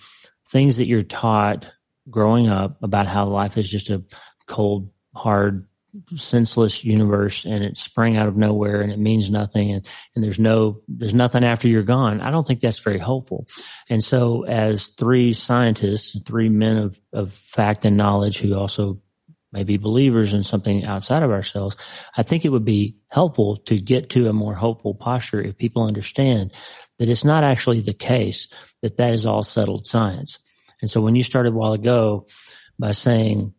[0.49, 1.65] things that you're taught
[2.09, 4.03] growing up about how life is just a
[4.47, 5.67] cold, hard,
[6.13, 10.37] senseless universe and it sprang out of nowhere and it means nothing and, and there's
[10.37, 12.19] no there's nothing after you're gone.
[12.19, 13.47] I don't think that's very hopeful
[13.89, 18.99] and so as three scientists three men of, of fact and knowledge who also
[19.53, 21.77] may be believers in something outside of ourselves
[22.17, 25.83] i think it would be helpful to get to a more hopeful posture if people
[25.83, 26.51] understand
[26.99, 28.47] that it's not actually the case
[28.81, 30.39] that that is all settled science.
[30.81, 32.25] And so when you started a while ago
[32.77, 33.53] by saying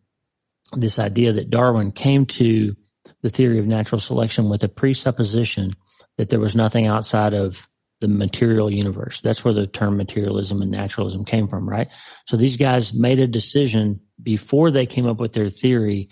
[0.73, 2.75] this idea that Darwin came to
[3.21, 5.73] the theory of natural selection with a presupposition
[6.17, 7.67] that there was nothing outside of
[7.99, 9.21] the material universe.
[9.21, 11.87] That's where the term materialism and naturalism came from, right?
[12.25, 16.09] So these guys made a decision before they came up with their theory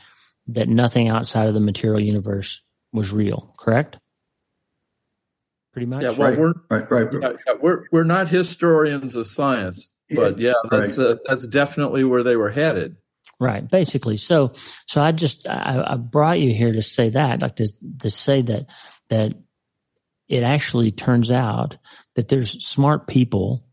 [0.48, 4.00] that nothing outside of the material universe was real, correct?
[5.74, 6.04] Pretty much.
[6.04, 7.08] Yeah, well, right, we're, right, right.
[7.14, 11.08] Yeah, yeah, we're we're not historians of science, but yeah, that's right.
[11.08, 12.96] uh, that's definitely where they were headed.
[13.40, 13.70] Right.
[13.70, 14.18] Basically.
[14.18, 14.54] So,
[14.88, 17.68] so I just, I, I brought you here to say that, like to,
[18.00, 18.66] to say that,
[19.10, 19.34] that
[20.28, 21.78] it actually turns out
[22.16, 23.66] that there's smart people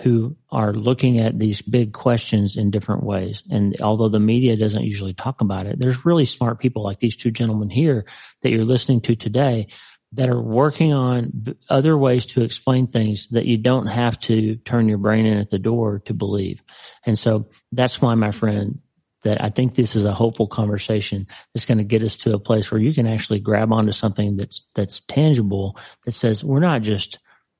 [0.00, 3.42] who are looking at these big questions in different ways.
[3.50, 7.16] And although the media doesn't usually talk about it, there's really smart people like these
[7.16, 8.04] two gentlemen here
[8.42, 9.68] that you're listening to today
[10.12, 14.88] that are working on other ways to explain things that you don't have to turn
[14.88, 16.62] your brain in at the door to believe.
[17.04, 18.80] And so that's why, my friend,
[19.22, 22.38] that I think this is a hopeful conversation that's going to get us to a
[22.38, 26.82] place where you can actually grab onto something that's that's tangible that says we're not
[26.82, 27.18] just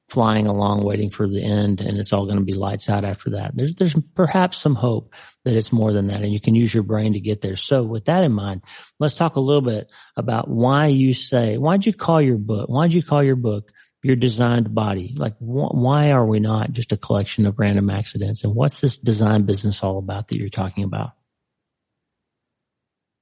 [0.08, 3.30] flying along waiting for the end and it's all going to be lights out after
[3.30, 3.54] that.
[3.54, 6.82] There's there's perhaps some hope that it's more than that and you can use your
[6.82, 7.56] brain to get there.
[7.56, 8.62] So with that in mind,
[8.98, 12.68] let's talk a little bit about why you say why'd you call your book?
[12.68, 13.70] Why'd you call your book
[14.02, 15.14] your designed body?
[15.16, 18.44] Like wh- why are we not just a collection of random accidents?
[18.44, 21.10] And what's this design business all about that you're talking about?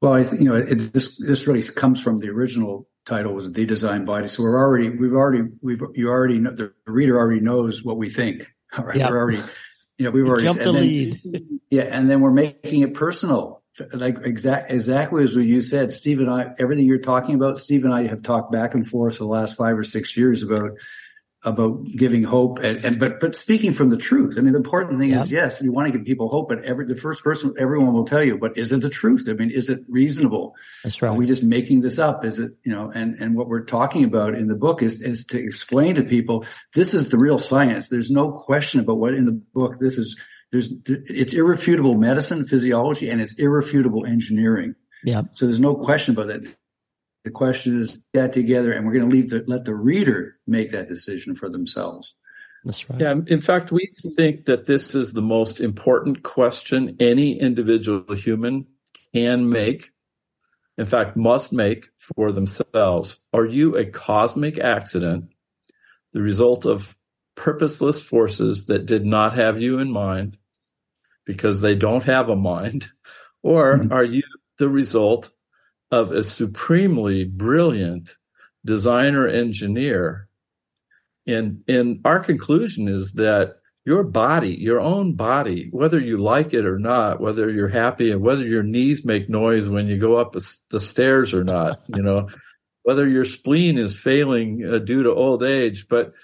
[0.00, 3.50] Well, I think you know it, this this really comes from the original title was
[3.50, 4.28] the design body.
[4.28, 8.10] So we're already we've already we've you already know the reader already knows what we
[8.10, 8.52] think.
[8.76, 9.42] All right, we're already
[9.96, 11.20] you know we've you already jumped the then, lead.
[11.68, 16.20] Yeah, and then we're making it personal, like exact exactly as what you said, Steve
[16.20, 16.52] and I.
[16.60, 19.56] Everything you're talking about, Steve and I have talked back and forth for the last
[19.56, 20.70] five or six years about
[21.46, 24.34] about giving hope and, and, but but speaking from the truth.
[24.36, 26.84] I mean, the important thing is yes, you want to give people hope, but every
[26.86, 29.28] the first person everyone will tell you, but is it the truth?
[29.28, 30.56] I mean, is it reasonable?
[30.82, 31.10] That's right.
[31.10, 32.24] Are we just making this up?
[32.24, 32.90] Is it you know?
[32.92, 36.44] And and what we're talking about in the book is is to explain to people
[36.74, 37.88] this is the real science.
[37.88, 40.20] There's no question about what in the book this is.
[40.50, 44.74] There's it's irrefutable medicine, physiology, and it's irrefutable engineering.
[45.04, 45.22] Yeah.
[45.34, 46.56] So there's no question about that.
[47.26, 50.70] The question is that together and we're going to leave the, let the reader make
[50.70, 52.14] that decision for themselves.
[52.64, 53.00] That's right.
[53.00, 53.14] Yeah.
[53.26, 58.66] In fact, we think that this is the most important question any individual human
[59.12, 59.90] can make.
[60.78, 63.20] In fact, must make for themselves.
[63.32, 65.30] Are you a cosmic accident,
[66.12, 66.96] the result of
[67.34, 70.38] purposeless forces that did not have you in mind
[71.24, 72.88] because they don't have a mind?
[73.42, 73.92] Or mm-hmm.
[73.92, 74.22] are you
[74.58, 75.30] the result
[75.90, 78.10] of a supremely brilliant
[78.64, 80.28] designer engineer.
[81.26, 86.66] And, and our conclusion is that your body, your own body, whether you like it
[86.66, 90.32] or not, whether you're happy and whether your knees make noise when you go up
[90.70, 92.28] the stairs or not, you know,
[92.82, 96.14] whether your spleen is failing uh, due to old age, but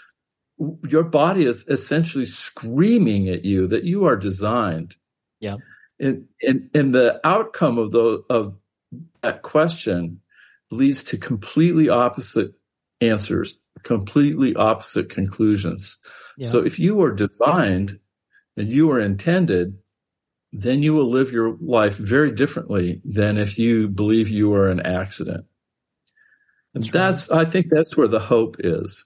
[0.88, 4.96] your body is essentially screaming at you that you are designed.
[5.40, 5.56] Yeah.
[6.00, 8.56] And, and, and the outcome of the, of
[9.22, 10.20] that question
[10.70, 12.54] leads to completely opposite
[13.00, 15.98] answers, completely opposite conclusions.
[16.36, 16.48] Yeah.
[16.48, 17.98] So if you are designed
[18.56, 19.78] and you are intended,
[20.52, 24.80] then you will live your life very differently than if you believe you are an
[24.80, 25.46] accident.
[26.74, 27.46] And that's, right.
[27.46, 29.04] I think that's where the hope is.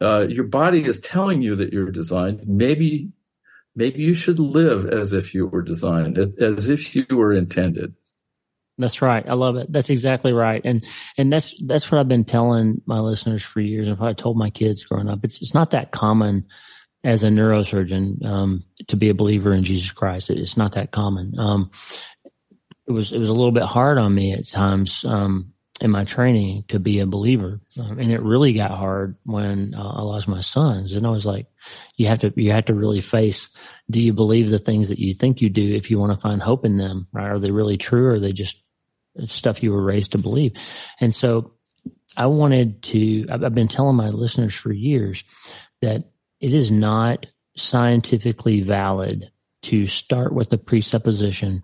[0.00, 2.46] Uh, your body is telling you that you're designed.
[2.46, 3.10] Maybe,
[3.76, 7.94] maybe you should live as if you were designed, as if you were intended.
[8.80, 9.28] That's right.
[9.28, 9.70] I love it.
[9.70, 10.62] That's exactly right.
[10.64, 10.84] And
[11.18, 13.88] and that's that's what I've been telling my listeners for years.
[13.88, 16.46] And I told my kids growing up, it's it's not that common
[17.04, 20.30] as a neurosurgeon um, to be a believer in Jesus Christ.
[20.30, 21.38] It's not that common.
[21.38, 21.70] Um,
[22.86, 26.04] it was it was a little bit hard on me at times um, in my
[26.04, 30.28] training to be a believer, um, and it really got hard when uh, I lost
[30.28, 30.94] my sons.
[30.94, 31.46] And I was like,
[31.96, 33.48] you have to you have to really face.
[33.88, 36.42] Do you believe the things that you think you do if you want to find
[36.42, 37.08] hope in them?
[37.12, 37.28] Right?
[37.28, 38.60] Are they really true, or are they just
[39.26, 40.52] stuff you were raised to believe.
[41.00, 41.54] And so
[42.16, 45.24] I wanted to, I've been telling my listeners for years
[45.82, 46.04] that
[46.40, 49.30] it is not scientifically valid
[49.62, 51.62] to start with a presupposition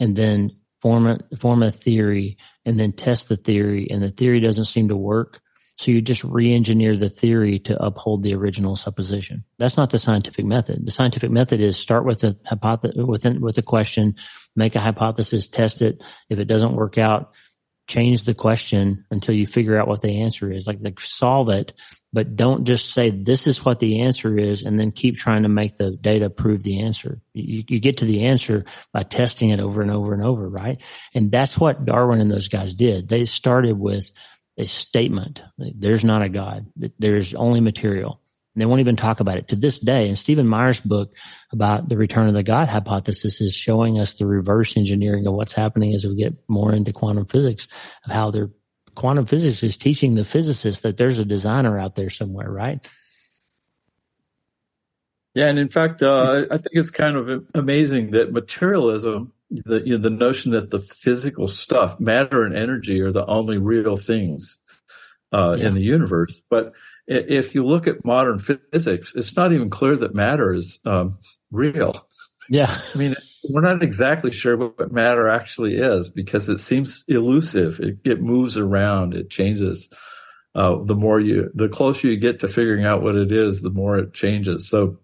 [0.00, 4.40] and then form a, form a theory and then test the theory and the theory
[4.40, 5.40] doesn't seem to work.
[5.78, 9.44] So you just re-engineer the theory to uphold the original supposition.
[9.58, 10.84] That's not the scientific method.
[10.84, 14.16] The scientific method is start with a hypothesis, with, with a question,
[14.56, 16.02] make a hypothesis, test it.
[16.28, 17.32] If it doesn't work out,
[17.86, 20.66] change the question until you figure out what the answer is.
[20.66, 21.72] Like, like solve it,
[22.12, 25.48] but don't just say this is what the answer is and then keep trying to
[25.48, 27.20] make the data prove the answer.
[27.34, 30.82] You, you get to the answer by testing it over and over and over, right?
[31.14, 33.08] And that's what Darwin and those guys did.
[33.08, 34.10] They started with
[34.58, 35.42] a statement.
[35.56, 36.66] There's not a God.
[36.98, 38.20] There's only material.
[38.54, 40.08] And they won't even talk about it to this day.
[40.08, 41.14] And Stephen Meyer's book
[41.52, 45.52] about the return of the God hypothesis is showing us the reverse engineering of what's
[45.52, 47.68] happening as we get more into quantum physics
[48.04, 48.50] of how their
[48.96, 52.84] quantum physics is teaching the physicists that there's a designer out there somewhere, right?
[55.34, 59.96] Yeah, and in fact, uh, I think it's kind of amazing that materialism, the you
[59.96, 64.60] know, the notion that the physical stuff, matter and energy, are the only real things
[65.32, 65.68] uh, yeah.
[65.68, 66.72] in the universe, but
[67.08, 71.18] if you look at modern physics, it's not even clear that matter is um,
[71.50, 72.06] real.
[72.50, 72.70] Yeah.
[72.94, 73.16] I mean,
[73.48, 77.80] we're not exactly sure what matter actually is because it seems elusive.
[77.80, 79.14] It, it moves around.
[79.14, 79.88] It changes.
[80.54, 83.70] Uh, the more you, the closer you get to figuring out what it is, the
[83.70, 84.68] more it changes.
[84.68, 84.98] So,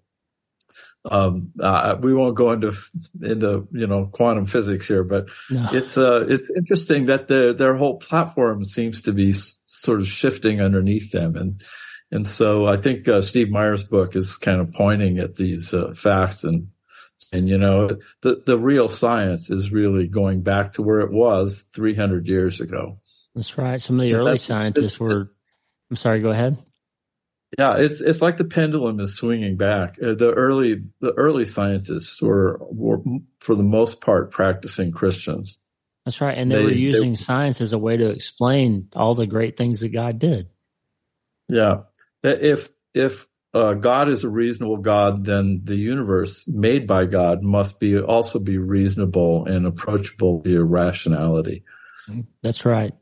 [1.11, 2.73] um, uh, we won't go into
[3.21, 5.69] into you know quantum physics here, but no.
[5.73, 10.07] it's uh it's interesting that their their whole platform seems to be s- sort of
[10.07, 11.62] shifting underneath them, and
[12.11, 15.93] and so I think uh, Steve Meyer's book is kind of pointing at these uh,
[15.95, 16.69] facts and
[17.33, 21.64] and you know the the real science is really going back to where it was
[21.75, 22.99] 300 years ago.
[23.35, 23.81] That's right.
[23.81, 25.31] Some of the and early scientists were.
[25.90, 26.21] I'm sorry.
[26.21, 26.57] Go ahead.
[27.59, 29.97] Yeah, it's it's like the pendulum is swinging back.
[30.03, 33.01] Uh, the early the early scientists were were
[33.40, 35.59] for the most part practicing Christians.
[36.05, 39.14] That's right, and they, they were using they, science as a way to explain all
[39.14, 40.49] the great things that God did.
[41.49, 41.83] Yeah,
[42.23, 47.79] if if uh, God is a reasonable God, then the universe made by God must
[47.79, 51.62] be also be reasonable and approachable via rationality.
[52.43, 52.95] That's right.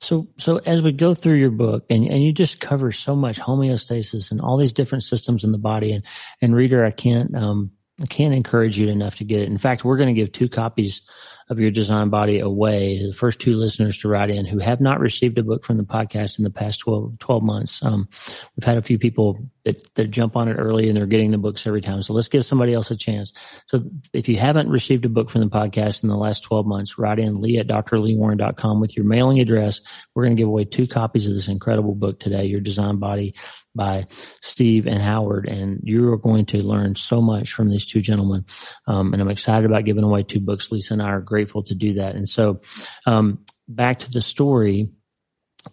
[0.00, 3.38] So, so as we go through your book and, and you just cover so much
[3.38, 6.04] homeostasis and all these different systems in the body and,
[6.40, 9.48] and reader, I can't, um, I can't encourage you enough to get it.
[9.48, 11.02] In fact, we're going to give two copies
[11.48, 15.00] of your design body away the first two listeners to write in who have not
[15.00, 17.82] received a book from the podcast in the past 12, 12 months.
[17.82, 18.08] Um,
[18.56, 21.38] we've had a few people that, that jump on it early and they're getting the
[21.38, 22.02] books every time.
[22.02, 23.32] So let's give somebody else a chance.
[23.66, 26.98] So if you haven't received a book from the podcast in the last 12 months,
[26.98, 29.80] write in lee at drleewarren.com with your mailing address.
[30.14, 33.34] We're going to give away two copies of this incredible book today, Your Design Body.
[33.74, 34.06] by
[34.40, 38.44] Steve and Howard, and you are going to learn so much from these two gentlemen.
[38.86, 40.70] Um, and I'm excited about giving away two books.
[40.70, 42.14] Lisa and I are grateful to do that.
[42.14, 42.60] And so,
[43.06, 44.90] um, back to the story,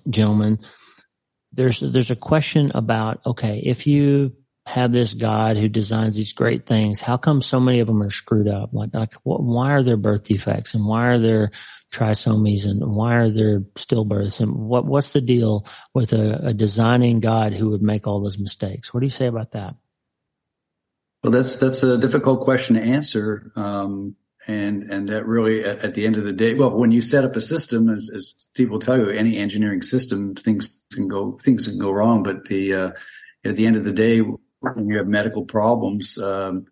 [0.10, 0.60] gentlemen.
[1.52, 4.36] There's there's a question about okay, if you
[4.70, 7.02] have this God who designs these great things.
[7.02, 8.70] How come so many of them are screwed up?
[8.72, 11.50] Like, like why are there birth defects and why are there
[11.92, 17.20] trisomies and why are there stillbirths and what what's the deal with a, a designing
[17.20, 18.94] God who would make all those mistakes?
[18.94, 19.76] What do you say about that?
[21.24, 24.16] Well, that's that's a difficult question to answer, um,
[24.48, 27.26] and and that really at, at, the end of the day, well, when you set
[27.26, 31.68] up a system, as, as people tell you, any engineering system, things can go things
[31.68, 32.92] can go wrong, but the uh,
[33.46, 36.68] at the end of the day, when you have medical problems, um,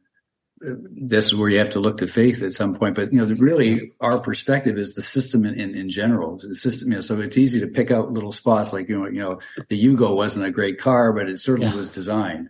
[0.59, 2.95] this is where you have to look to faith at some point.
[2.95, 6.37] But you know, really, our perspective is the system in, in, in, general.
[6.37, 9.07] The system, you know, so it's easy to pick out little spots like you know,
[9.07, 11.77] you know, the Yugo wasn't a great car, but it certainly yeah.
[11.77, 12.49] was designed.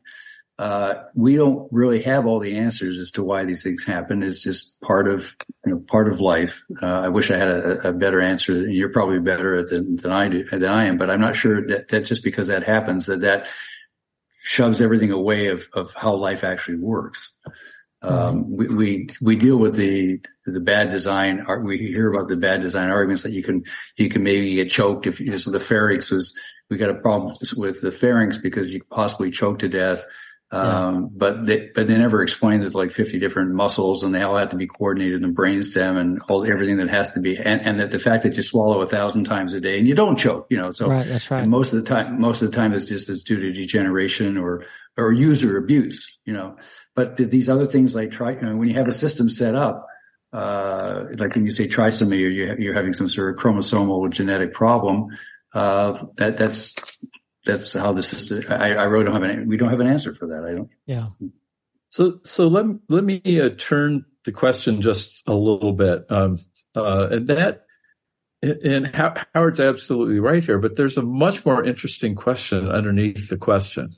[0.59, 4.23] Uh, we don't really have all the answers as to why these things happen.
[4.23, 6.63] It's just part of you know part of life.
[6.81, 8.67] Uh, I wish I had a, a, better answer.
[8.67, 11.89] You're probably better than than I do than I am, but I'm not sure that
[11.89, 13.47] that just because that happens that that
[14.47, 17.35] shoves everything away of, of how life actually works.
[18.01, 21.45] Um, we, we, we deal with the, the bad design.
[21.63, 23.63] We hear about the bad design arguments that you can,
[23.97, 26.37] you can maybe get choked if, you so the pharynx was,
[26.69, 30.05] we got a problem with the pharynx because you possibly choke to death.
[30.49, 34.37] Um, but they, but they never explained there's like 50 different muscles and they all
[34.37, 37.61] have to be coordinated in the brainstem and all everything that has to be, and,
[37.61, 40.15] and that the fact that you swallow a thousand times a day and you don't
[40.15, 41.45] choke, you know, so right, that's right.
[41.45, 44.65] most of the time, most of the time it's just it's due to degeneration or,
[44.95, 46.55] or user abuse, you know,
[46.95, 49.85] but these other things like try, you know, when you have a system set up,
[50.31, 54.53] uh, like when you say trisomy or you're, you're having some sort of chromosomal genetic
[54.53, 55.07] problem,
[55.53, 56.96] uh, that, that's,
[57.47, 58.43] that's how the system.
[58.49, 59.47] I, I really don't have an.
[59.47, 60.45] We don't have an answer for that.
[60.45, 60.69] I don't.
[60.85, 61.07] Yeah.
[61.89, 66.39] So so let let me uh, turn the question just a little bit, um,
[66.75, 67.63] uh, and that.
[68.43, 68.95] And
[69.33, 73.89] Howard's absolutely right here, but there's a much more interesting question underneath the question.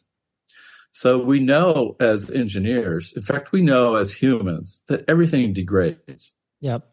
[0.93, 6.31] So we know as engineers, in fact, we know as humans that everything degrades.
[6.61, 6.87] Yep.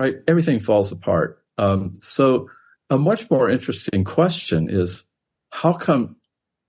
[0.00, 0.16] Right.
[0.26, 1.44] Everything falls apart.
[1.58, 2.48] Um, so
[2.90, 5.04] a much more interesting question is
[5.50, 6.16] how come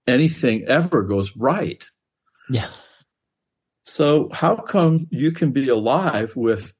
[0.08, 1.84] anything ever goes right?
[2.50, 2.70] Yeah.
[3.84, 6.74] So how come you can be alive with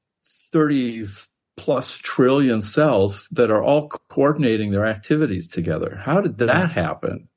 [0.54, 6.00] 30s plus trillion cells that are all coordinating their activities together?
[6.02, 7.28] How did that happen?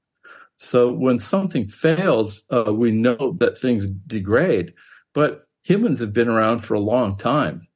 [0.58, 4.74] So when something fails, uh, we know that things degrade,
[5.14, 7.68] but humans have been around for a long time.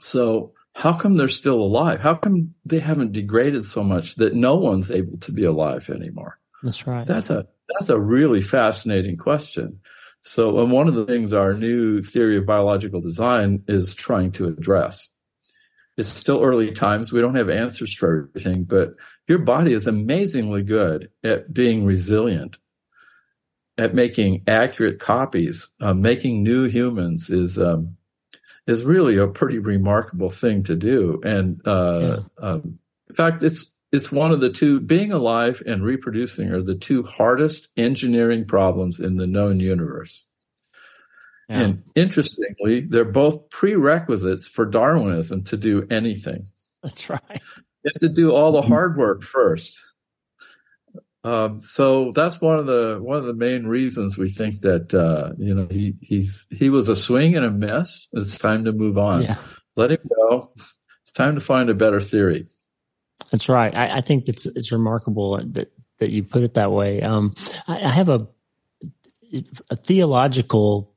[0.00, 2.00] So how come they're still alive?
[2.02, 6.38] How come they haven't degraded so much that no one's able to be alive anymore?
[6.62, 7.06] That's right.
[7.06, 9.80] That's a that's a really fascinating question.
[10.20, 14.48] So, and one of the things our new theory of biological design is trying to
[14.48, 15.10] address.
[15.96, 17.10] It's still early times.
[17.10, 18.96] We don't have answers for everything, but
[19.28, 22.58] your body is amazingly good at being resilient,
[23.78, 25.70] at making accurate copies.
[25.80, 27.96] Uh, making new humans is um,
[28.66, 31.20] is really a pretty remarkable thing to do.
[31.24, 32.48] And uh, yeah.
[32.48, 34.80] um, in fact, it's it's one of the two.
[34.80, 40.24] Being alive and reproducing are the two hardest engineering problems in the known universe.
[41.48, 41.60] Yeah.
[41.60, 46.46] And interestingly, they're both prerequisites for Darwinism to do anything.
[46.82, 47.20] That's right.
[47.30, 49.80] You have to do all the hard work first.
[51.26, 55.32] Um, so that's one of the one of the main reasons we think that uh,
[55.36, 58.06] you know he he's he was a swing and a miss.
[58.12, 59.22] It's time to move on.
[59.22, 59.36] Yeah.
[59.74, 60.52] Let him go.
[61.02, 62.46] It's time to find a better theory.
[63.32, 63.76] That's right.
[63.76, 67.02] I, I think it's it's remarkable that that you put it that way.
[67.02, 67.34] Um,
[67.66, 68.28] I, I have a
[69.68, 70.94] a theological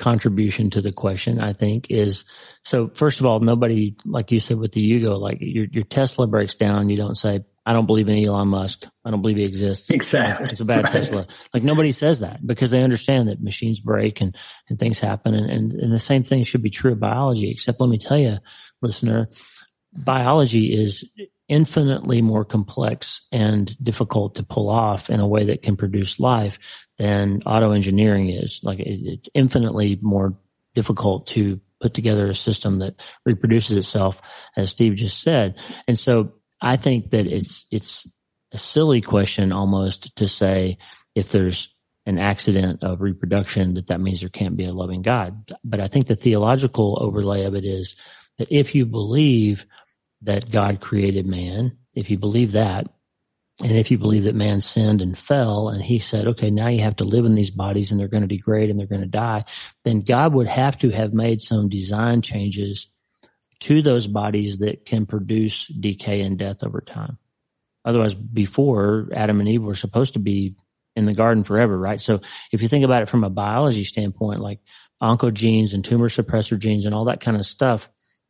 [0.00, 2.24] contribution to the question, I think, is
[2.64, 6.26] so first of all, nobody, like you said with the Yugo, like your, your Tesla
[6.26, 8.86] breaks down, you don't say, I don't believe in Elon Musk.
[9.04, 9.90] I don't believe he exists.
[9.90, 10.46] Exactly.
[10.46, 10.92] It's a bad right.
[10.92, 11.26] Tesla.
[11.52, 14.36] Like nobody says that because they understand that machines break and,
[14.68, 15.34] and things happen.
[15.34, 18.18] And, and, and the same thing should be true of biology, except let me tell
[18.18, 18.38] you,
[18.80, 19.28] listener,
[19.92, 21.04] biology is
[21.48, 26.86] infinitely more complex and difficult to pull off in a way that can produce life
[26.96, 28.60] than auto engineering is.
[28.62, 30.38] Like it, it's infinitely more
[30.74, 34.22] difficult to put together a system that reproduces itself,
[34.56, 35.58] as Steve just said.
[35.88, 38.06] And so I think that it's it's
[38.52, 40.78] a silly question almost to say
[41.14, 41.74] if there's
[42.06, 45.52] an accident of reproduction that that means there can't be a loving God.
[45.62, 47.94] But I think the theological overlay of it is
[48.38, 49.66] that if you believe
[50.22, 52.86] that God created man, if you believe that,
[53.62, 56.80] and if you believe that man sinned and fell, and he said, okay, now you
[56.80, 59.06] have to live in these bodies and they're going to degrade and they're going to
[59.06, 59.44] die,
[59.84, 62.86] then God would have to have made some design changes
[63.60, 67.18] to those bodies that can produce decay and death over time.
[67.84, 70.54] Otherwise, before Adam and Eve were supposed to be
[70.96, 72.00] in the garden forever, right?
[72.00, 72.20] So
[72.52, 74.60] if you think about it from a biology standpoint, like
[75.02, 77.88] oncogenes and tumor suppressor genes and all that kind of stuff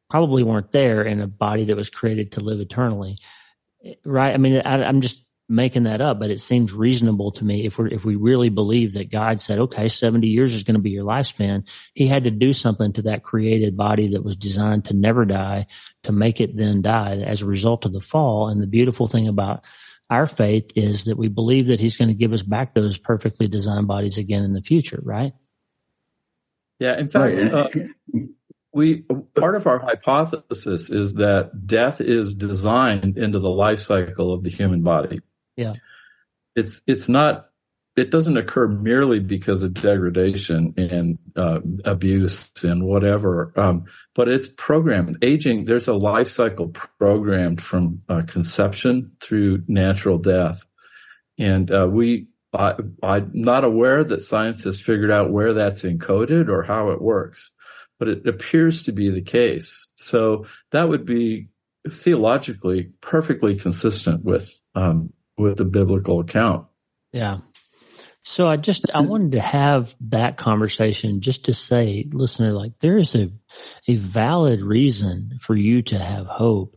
[0.08, 3.16] probably weren't there in a body that was created to live eternally
[4.04, 4.34] right?
[4.34, 7.76] I mean, I, am just making that up, but it seems reasonable to me if
[7.76, 10.90] we if we really believe that God said, okay, 70 years is going to be
[10.90, 14.94] your lifespan, he had to do something to that created body that was designed to
[14.94, 15.66] never die
[16.04, 18.48] to make it then die as a result of the fall.
[18.48, 19.64] And the beautiful thing about
[20.08, 23.48] our faith is that we believe that he's going to give us back those perfectly
[23.48, 25.32] designed bodies again in the future, right?
[26.78, 27.68] Yeah, in fact, uh,
[28.72, 29.02] we
[29.34, 34.50] part of our hypothesis is that death is designed into the life cycle of the
[34.50, 35.20] human body.
[35.56, 35.74] Yeah.
[36.56, 37.46] It's it's not
[37.96, 43.84] it doesn't occur merely because of degradation and uh, abuse and whatever, um,
[44.14, 45.18] but it's programmed.
[45.22, 50.66] Aging, there's a life cycle programmed from uh, conception through natural death,
[51.38, 52.26] and uh, we.
[52.52, 52.74] I,
[53.04, 57.52] I'm not aware that science has figured out where that's encoded or how it works
[58.00, 59.88] but it appears to be the case.
[59.94, 61.48] So that would be
[61.88, 66.66] theologically perfectly consistent with um, with the biblical account.
[67.12, 67.38] Yeah.
[68.22, 72.98] So I just I wanted to have that conversation just to say, listener, like there
[72.98, 73.30] is a
[73.88, 76.76] a valid reason for you to have hope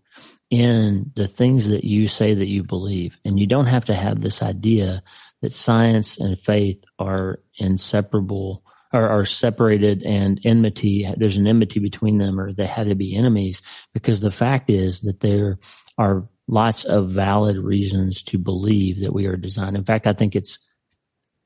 [0.49, 3.17] in the things that you say that you believe.
[3.25, 5.03] And you don't have to have this idea
[5.41, 12.19] that science and faith are inseparable are, are separated and enmity, there's an enmity between
[12.19, 13.61] them or they have to be enemies
[13.93, 15.57] because the fact is that there
[15.97, 19.75] are lots of valid reasons to believe that we are designed.
[19.75, 20.59] In fact, I think it's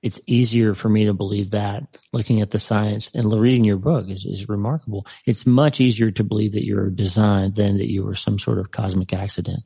[0.03, 1.83] it's easier for me to believe that
[2.13, 5.07] looking at the science and reading your book is, is remarkable.
[5.25, 8.69] It's much easier to believe that you're designed than that you were some sort of
[8.69, 9.63] cosmic accident.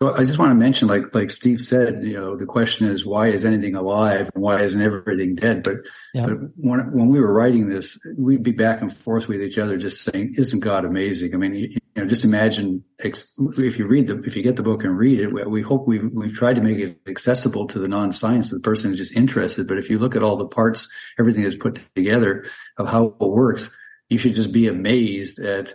[0.00, 3.06] Well, I just want to mention, like like Steve said, you know, the question is
[3.06, 5.62] why is anything alive and why isn't everything dead?
[5.62, 5.76] But
[6.12, 6.26] yeah.
[6.26, 9.76] but when when we were writing this, we'd be back and forth with each other,
[9.76, 14.18] just saying, "Isn't God amazing?" I mean, you, know, just imagine if you read the
[14.20, 15.48] if you get the book and read it.
[15.48, 18.98] We hope we've we've tried to make it accessible to the non-science, the person who's
[18.98, 19.68] just interested.
[19.68, 20.88] But if you look at all the parts,
[21.18, 22.44] everything is put together
[22.78, 23.70] of how it works,
[24.08, 25.74] you should just be amazed at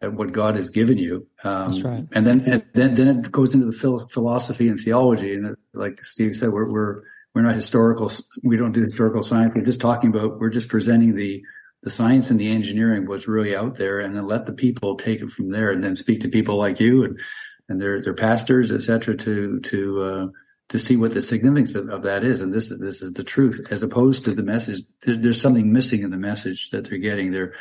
[0.00, 1.26] at what God has given you.
[1.44, 2.04] Um, That's right.
[2.12, 5.34] And then, and then, then it goes into the philosophy and theology.
[5.34, 7.02] And like Steve said, we're, we're,
[7.34, 8.10] we're not historical.
[8.42, 9.52] We don't do historical science.
[9.54, 11.42] We're just talking about, we're just presenting the,
[11.84, 15.20] the science and the engineering, was really out there, and then let the people take
[15.20, 17.20] it from there and then speak to people like you and,
[17.68, 20.26] and their, their pastors, et cetera, to, to, uh,
[20.70, 22.40] to see what the significance of, of, that is.
[22.40, 24.80] And this is, this is the truth as opposed to the message.
[25.02, 27.30] There, there's something missing in the message that they're getting.
[27.30, 27.54] They're,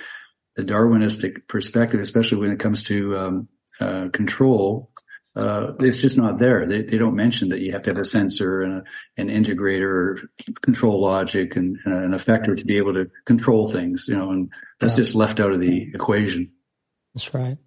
[0.55, 3.47] the Darwinistic perspective, especially when it comes to um,
[3.79, 4.91] uh, control,
[5.35, 6.67] uh, it's just not there.
[6.67, 8.83] They, they don't mention that you have to have a sensor and a,
[9.21, 10.19] an integrator,
[10.61, 14.05] control logic, and, and, an effector to be able to control things.
[14.07, 15.03] You know, and that's yeah.
[15.03, 16.51] just left out of the equation.
[17.13, 17.57] That's right.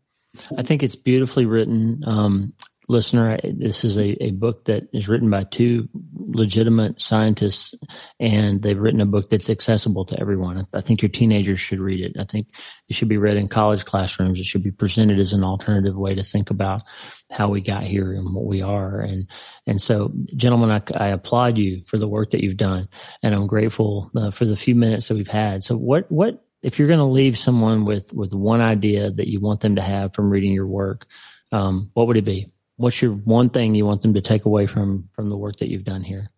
[0.56, 2.02] I think it's beautifully written.
[2.06, 2.52] Um,
[2.88, 7.74] listener, this is a, a book that is written by two legitimate scientists,
[8.20, 10.66] and they've written a book that's accessible to everyone.
[10.72, 12.20] I think your teenagers should read it.
[12.20, 12.48] I think
[12.88, 14.38] it should be read in college classrooms.
[14.38, 16.82] It should be presented as an alternative way to think about
[17.30, 19.00] how we got here and what we are.
[19.00, 19.28] And
[19.66, 22.88] and so, gentlemen, I, I applaud you for the work that you've done,
[23.22, 25.62] and I'm grateful uh, for the few minutes that we've had.
[25.62, 29.40] So, what what if you're going to leave someone with with one idea that you
[29.40, 31.06] want them to have from reading your work?
[31.52, 32.50] Um, what would it be?
[32.76, 35.68] What's your one thing you want them to take away from from the work that
[35.68, 36.30] you've done here?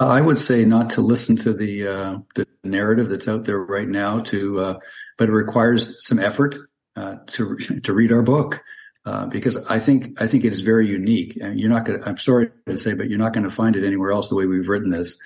[0.00, 3.58] Uh, I would say not to listen to the uh, the narrative that's out there
[3.58, 4.20] right now.
[4.20, 4.78] To uh,
[5.18, 6.56] but it requires some effort
[6.96, 8.62] uh, to to read our book
[9.04, 11.36] uh, because I think I think it is very unique.
[11.40, 12.00] And you're not going.
[12.00, 14.36] to I'm sorry to say, but you're not going to find it anywhere else the
[14.36, 15.18] way we've written this.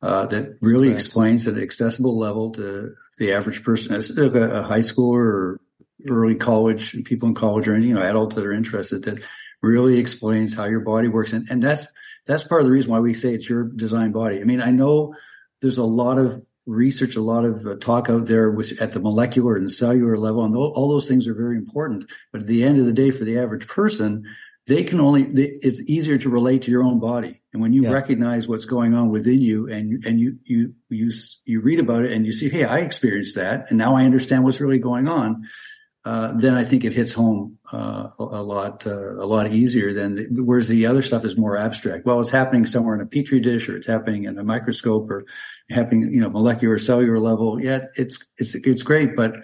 [0.00, 0.94] Uh, that really right.
[0.94, 5.60] explains at an accessible level to the average person, a high schooler or
[6.08, 9.18] early college people in college or any you know adults that are interested that
[9.62, 11.32] really explains how your body works.
[11.32, 11.86] And, and that's
[12.26, 14.40] that's part of the reason why we say it's your design body.
[14.40, 15.14] I mean i know
[15.60, 19.00] there's a lot of research a lot of uh, talk out there with at the
[19.00, 22.10] molecular and cellular level and all those things are very important.
[22.30, 24.24] But at the end of the day for the average person
[24.66, 27.40] they can only they, it's easier to relate to your own body.
[27.52, 27.90] And when you yeah.
[27.90, 31.12] recognize what's going on within you and and you you you
[31.44, 34.44] you read about it and you see hey i experienced that and now i understand
[34.44, 35.44] what's really going on
[36.04, 40.16] uh, then I think it hits home uh, a lot uh, a lot easier than
[40.16, 42.04] the, whereas the other stuff is more abstract.
[42.04, 45.24] Well, it's happening somewhere in a petri dish, or it's happening in a microscope, or
[45.70, 47.62] happening you know molecular cellular level.
[47.62, 49.34] Yeah, it's it's it's great, but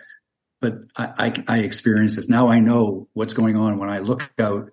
[0.60, 2.48] but I, I, I experience this now.
[2.48, 4.70] I know what's going on when I look out.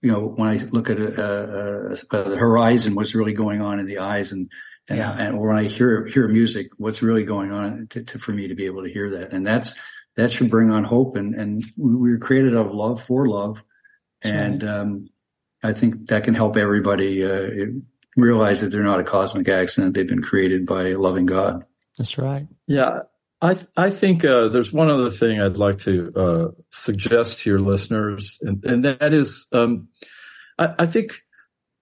[0.00, 3.78] You know, when I look at a, a, a, the horizon, what's really going on
[3.78, 4.50] in the eyes, and
[4.88, 5.12] and, yeah.
[5.16, 8.56] and when I hear hear music, what's really going on to, to, for me to
[8.56, 9.78] be able to hear that, and that's
[10.16, 11.16] that should bring on hope.
[11.16, 13.62] And, and we were created out of love for love.
[14.22, 15.08] And, um,
[15.64, 17.66] I think that can help everybody, uh,
[18.16, 19.94] realize that they're not a cosmic accident.
[19.94, 21.64] They've been created by a loving God.
[21.96, 22.46] That's right.
[22.66, 23.00] Yeah.
[23.40, 27.58] I, I think uh, there's one other thing I'd like to uh, suggest to your
[27.58, 29.88] listeners, and, and that is, um,
[30.58, 31.22] I, I, think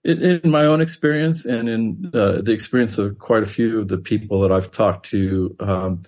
[0.02, 3.88] in, in, my own experience and in uh, the experience of quite a few of
[3.88, 6.02] the people that I've talked to, um,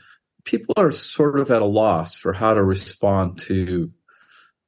[0.45, 3.93] people are sort of at a loss for how to respond to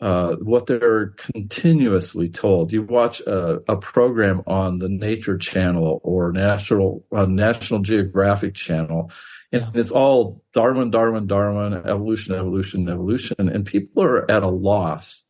[0.00, 2.72] uh, what they're continuously told.
[2.72, 9.10] You watch a, a, program on the Nature Channel or National uh, National Geographic Channel,
[9.52, 15.24] and it's all Darwin, Darwin, Darwin, evolution, evolution, evolution, and people are at a loss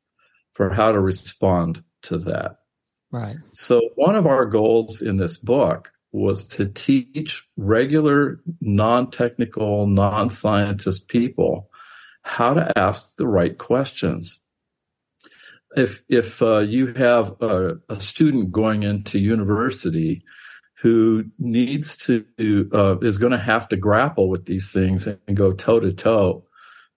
[0.55, 2.57] for how to respond to that.
[3.11, 3.36] Right.
[3.53, 11.69] So one of our goals in this book was to teach regular, non-technical, non-scientist people
[12.23, 14.41] how to ask the right questions.
[15.77, 20.23] If if uh, you have a, a, student going into university
[20.83, 22.25] who needs to
[22.73, 26.45] uh, is going to have to grapple with these things and go toe to toe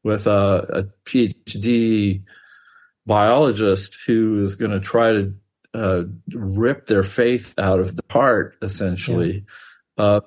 [0.04, 2.24] with a, a PhD
[3.08, 5.34] biologist who is going to try to
[5.78, 6.04] uh,
[6.34, 9.46] rip their faith out of the heart, essentially,
[9.98, 10.04] yeah.
[10.04, 10.20] uh,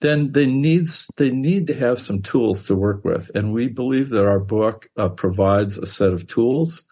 [0.00, 4.10] then they needs they need to have some tools to work with, and we believe
[4.10, 6.84] that our book uh, provides a set of tools,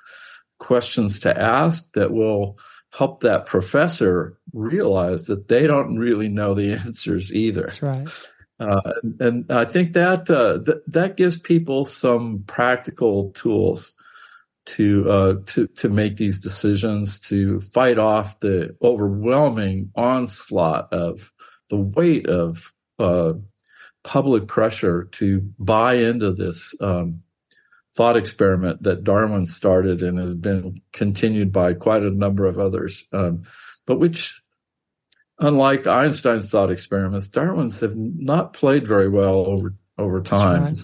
[0.59, 2.59] questions to ask that will
[2.93, 7.63] help that professor realize that they don't really know the answers either.
[7.63, 8.09] That's right.
[8.61, 13.95] Uh, and I think that uh, th- that gives people some practical tools
[14.65, 21.33] to uh, to to make these decisions to fight off the overwhelming onslaught of
[21.69, 23.33] the weight of uh,
[24.05, 27.23] public pressure to buy into this um,
[27.97, 33.07] thought experiment that Darwin started and has been continued by quite a number of others,
[33.13, 33.43] um,
[33.87, 34.39] but which.
[35.39, 40.63] Unlike Einstein's thought experiments, Darwin's have not played very well over over time.
[40.63, 40.79] Right.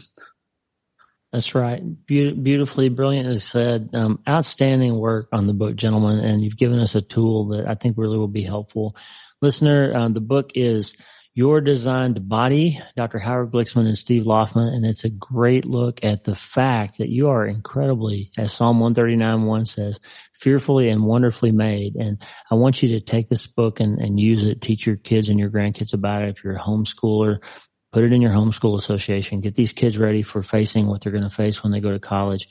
[1.32, 1.82] That's right.
[2.06, 3.90] Be- beautifully, brilliantly said.
[3.92, 7.74] Um, outstanding work on the book, gentlemen, and you've given us a tool that I
[7.74, 8.96] think really will be helpful.
[9.42, 10.96] Listener, um, the book is
[11.34, 13.18] Your Designed Body, Dr.
[13.18, 17.28] Howard Glicksman and Steve Laufmann, and it's a great look at the fact that you
[17.28, 20.00] are incredibly, as Psalm 139 1 says,
[20.32, 21.94] fearfully and wonderfully made.
[21.94, 25.28] And I want you to take this book and, and use it, teach your kids
[25.28, 26.30] and your grandkids about it.
[26.30, 27.44] If you're a homeschooler,
[27.92, 29.40] put it in your homeschool association.
[29.40, 31.98] Get these kids ready for facing what they're going to face when they go to
[31.98, 32.48] college.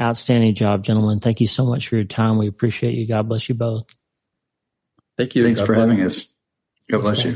[0.00, 1.20] Outstanding job, gentlemen.
[1.20, 2.36] Thank you so much for your time.
[2.36, 3.06] We appreciate you.
[3.06, 3.86] God bless you both.
[5.16, 5.44] Thank you.
[5.44, 5.88] Thanks God for bless.
[5.88, 6.32] having us.
[6.90, 7.34] God bless you.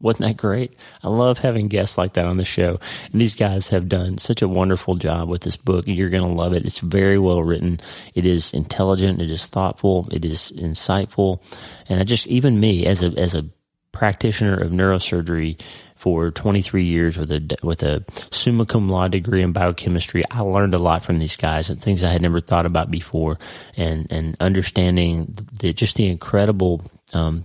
[0.00, 0.76] Wasn't that great?
[1.04, 2.80] I love having guests like that on the show.
[3.12, 5.84] And these guys have done such a wonderful job with this book.
[5.86, 6.66] You're going to love it.
[6.66, 7.78] It's very well written.
[8.14, 9.22] It is intelligent.
[9.22, 10.08] It is thoughtful.
[10.10, 11.40] It is insightful.
[11.88, 13.48] And I just, even me as a, as a
[13.92, 15.60] practitioner of neurosurgery,
[16.02, 20.24] for 23 years with a with a summa cum laude degree in biochemistry.
[20.32, 23.38] I learned a lot from these guys and things I had never thought about before,
[23.76, 26.82] and and understanding the, just the incredible.
[27.14, 27.44] Um,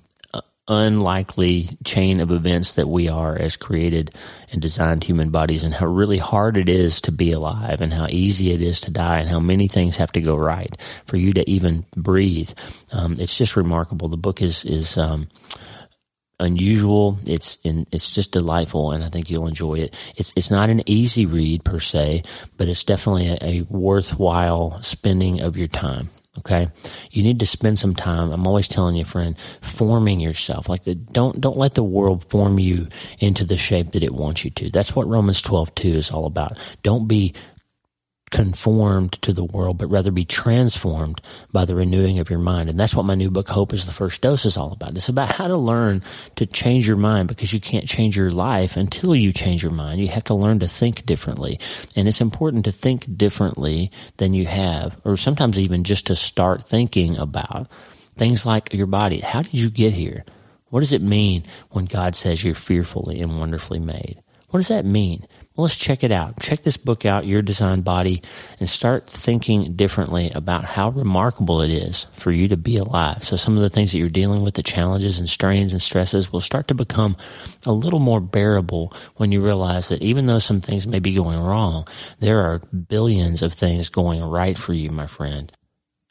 [0.70, 4.14] unlikely chain of events that we are as created
[4.52, 8.06] and designed human bodies and how really hard it is to be alive and how
[8.10, 11.32] easy it is to die and how many things have to go right for you
[11.32, 12.52] to even breathe.
[12.92, 14.10] Um, it's just remarkable.
[14.10, 15.30] The book is, is, um,
[16.40, 17.18] unusual.
[17.26, 19.96] It's in, it's just delightful, and I think you'll enjoy it.
[20.16, 22.24] It's it's not an easy read per se,
[22.58, 26.10] but it's definitely a, a worthwhile spending of your time.
[26.40, 26.70] Okay,
[27.10, 28.32] you need to spend some time.
[28.32, 30.70] I'm always telling you, friend, forming yourself.
[30.70, 32.88] Like the, don't don't let the world form you
[33.20, 34.70] into the shape that it wants you to.
[34.70, 36.58] That's what Romans 12 2 is all about.
[36.84, 37.34] Don't be
[38.30, 41.22] conformed to the world, but rather be transformed
[41.52, 42.70] by the renewing of your mind.
[42.70, 44.96] And that's what my new book, Hope is the First Dose, is all about.
[44.96, 46.04] It's about how to learn
[46.36, 50.02] to change your mind because you can't change your life until you change your mind.
[50.02, 51.60] You have to learn to think differently.
[51.96, 56.66] And it's important to think differently than you have, or sometimes even just to start
[56.66, 57.68] thinking about
[58.18, 59.20] things like your body.
[59.20, 60.26] How did you get here?
[60.70, 64.22] What does it mean when God says you're fearfully and wonderfully made?
[64.50, 65.26] What does that mean?
[65.58, 66.40] Well, let's check it out.
[66.40, 68.22] Check this book out, Your Designed Body,
[68.60, 73.24] and start thinking differently about how remarkable it is for you to be alive.
[73.24, 76.32] So some of the things that you're dealing with, the challenges and strains and stresses
[76.32, 77.18] will start to become
[77.66, 81.40] a little more bearable when you realize that even though some things may be going
[81.40, 81.88] wrong,
[82.20, 85.57] there are billions of things going right for you, my friend.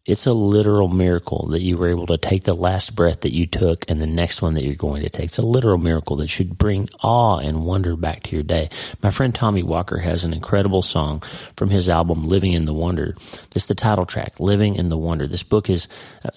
[0.06, 3.44] It's a literal miracle that you were able to take the last breath that you
[3.44, 5.24] took and the next one that you're going to take.
[5.24, 8.68] It's a literal miracle that should bring awe and wonder back to your day.
[9.02, 11.24] My friend Tommy Walker has an incredible song
[11.56, 13.16] from his album Living in the Wonder.
[13.56, 15.26] It's the title track, Living in the Wonder.
[15.26, 15.88] This book is,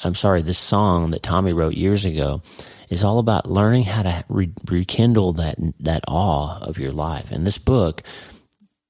[0.04, 2.42] I'm sorry, this song that Tommy wrote years ago
[2.90, 7.30] is all about learning how to re- rekindle that, that awe of your life.
[7.30, 8.02] And this book,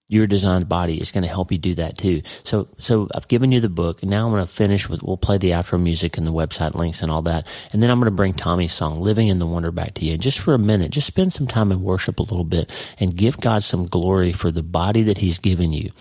[0.09, 2.21] your designed body is going to help you do that too.
[2.43, 4.01] So, so I've given you the book.
[4.01, 6.73] And now I'm going to finish with, we'll play the outro music and the website
[6.73, 7.47] links and all that.
[7.71, 10.13] And then I'm going to bring Tommy's song, Living in the Wonder back to you.
[10.13, 13.15] And just for a minute, just spend some time in worship a little bit and
[13.15, 15.91] give God some glory for the body that he's given you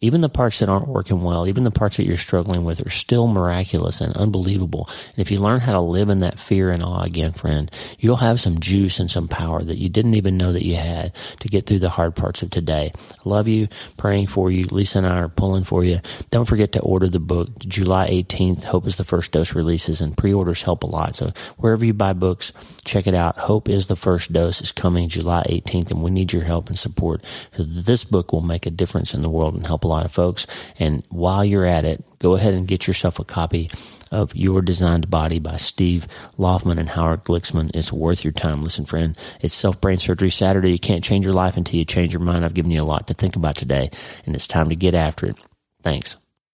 [0.00, 2.90] even the parts that aren't working well, even the parts that you're struggling with are
[2.90, 4.88] still miraculous and unbelievable.
[5.08, 8.16] And if you learn how to live in that fear and awe again, friend, you'll
[8.16, 11.48] have some juice and some power that you didn't even know that you had to
[11.48, 12.92] get through the hard parts of today.
[13.24, 14.64] Love you, praying for you.
[14.70, 16.00] Lisa and I are pulling for you.
[16.30, 17.58] Don't forget to order the book.
[17.60, 21.16] July 18th, Hope is the First Dose releases and pre-orders help a lot.
[21.16, 22.52] So wherever you buy books,
[22.84, 23.36] check it out.
[23.38, 26.78] Hope is the First Dose is coming July 18th and we need your help and
[26.78, 27.24] support.
[27.56, 30.46] So this book will make a difference in the world and help lot of folks.
[30.78, 33.68] And while you're at it, go ahead and get yourself a copy
[34.10, 36.06] of Your Designed Body by Steve
[36.38, 37.70] Laufmann and Howard Glicksman.
[37.74, 38.62] It's worth your time.
[38.62, 40.70] Listen, friend, it's Self Brain Surgery Saturday.
[40.72, 42.44] You can't change your life until you change your mind.
[42.44, 43.90] I've given you a lot to think about today,
[44.26, 45.36] and it's time to get after it.
[45.82, 46.16] Thanks.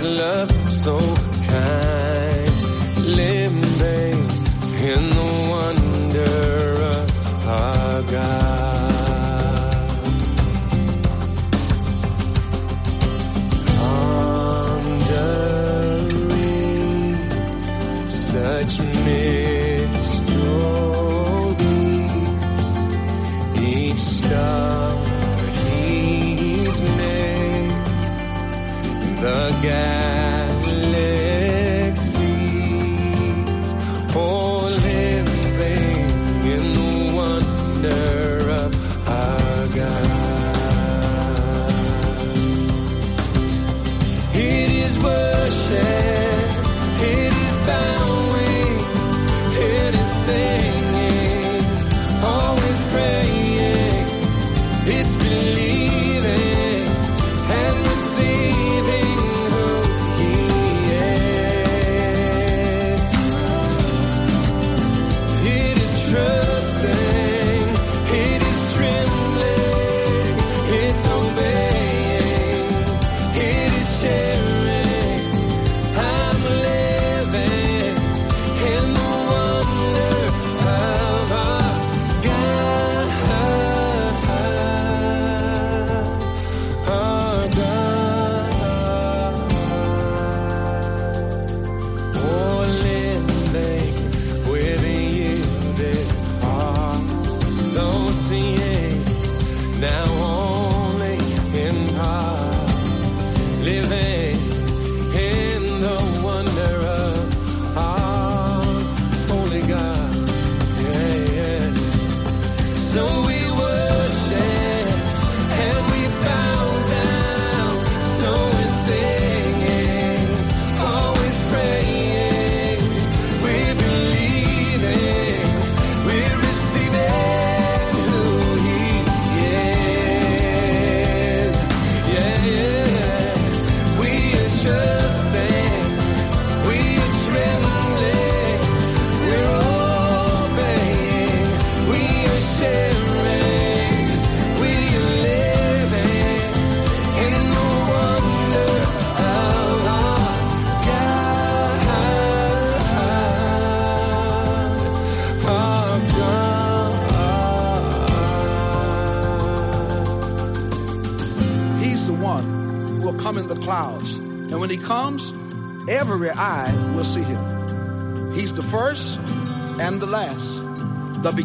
[0.00, 1.41] Love so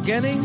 [0.07, 0.39] beginning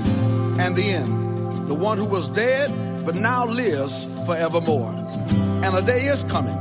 [0.59, 2.69] and the end, the one who was dead
[3.07, 4.93] but now lives forevermore.
[5.63, 6.59] And a day is coming,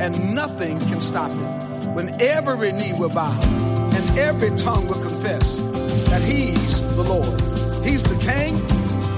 [0.00, 5.56] and nothing can stop it, when every knee will bow and every tongue will confess
[6.08, 7.38] that he's the Lord.
[7.84, 8.54] He's the king,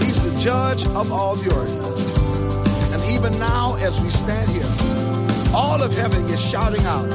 [0.01, 2.93] he's the judge of all the earth.
[2.93, 7.09] And even now, as we stand here, all of heaven is shouting out,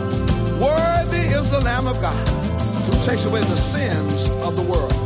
[0.63, 2.29] Worthy is the Lamb of God
[2.85, 5.04] who takes away the sins of the world.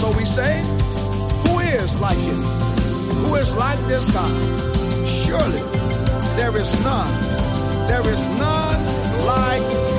[0.00, 0.62] So we say,
[1.46, 2.42] Who is like him?
[3.22, 4.30] Who is like this God?
[5.06, 5.62] Surely
[6.36, 7.12] there is none.
[7.88, 8.80] There is none
[9.26, 9.95] like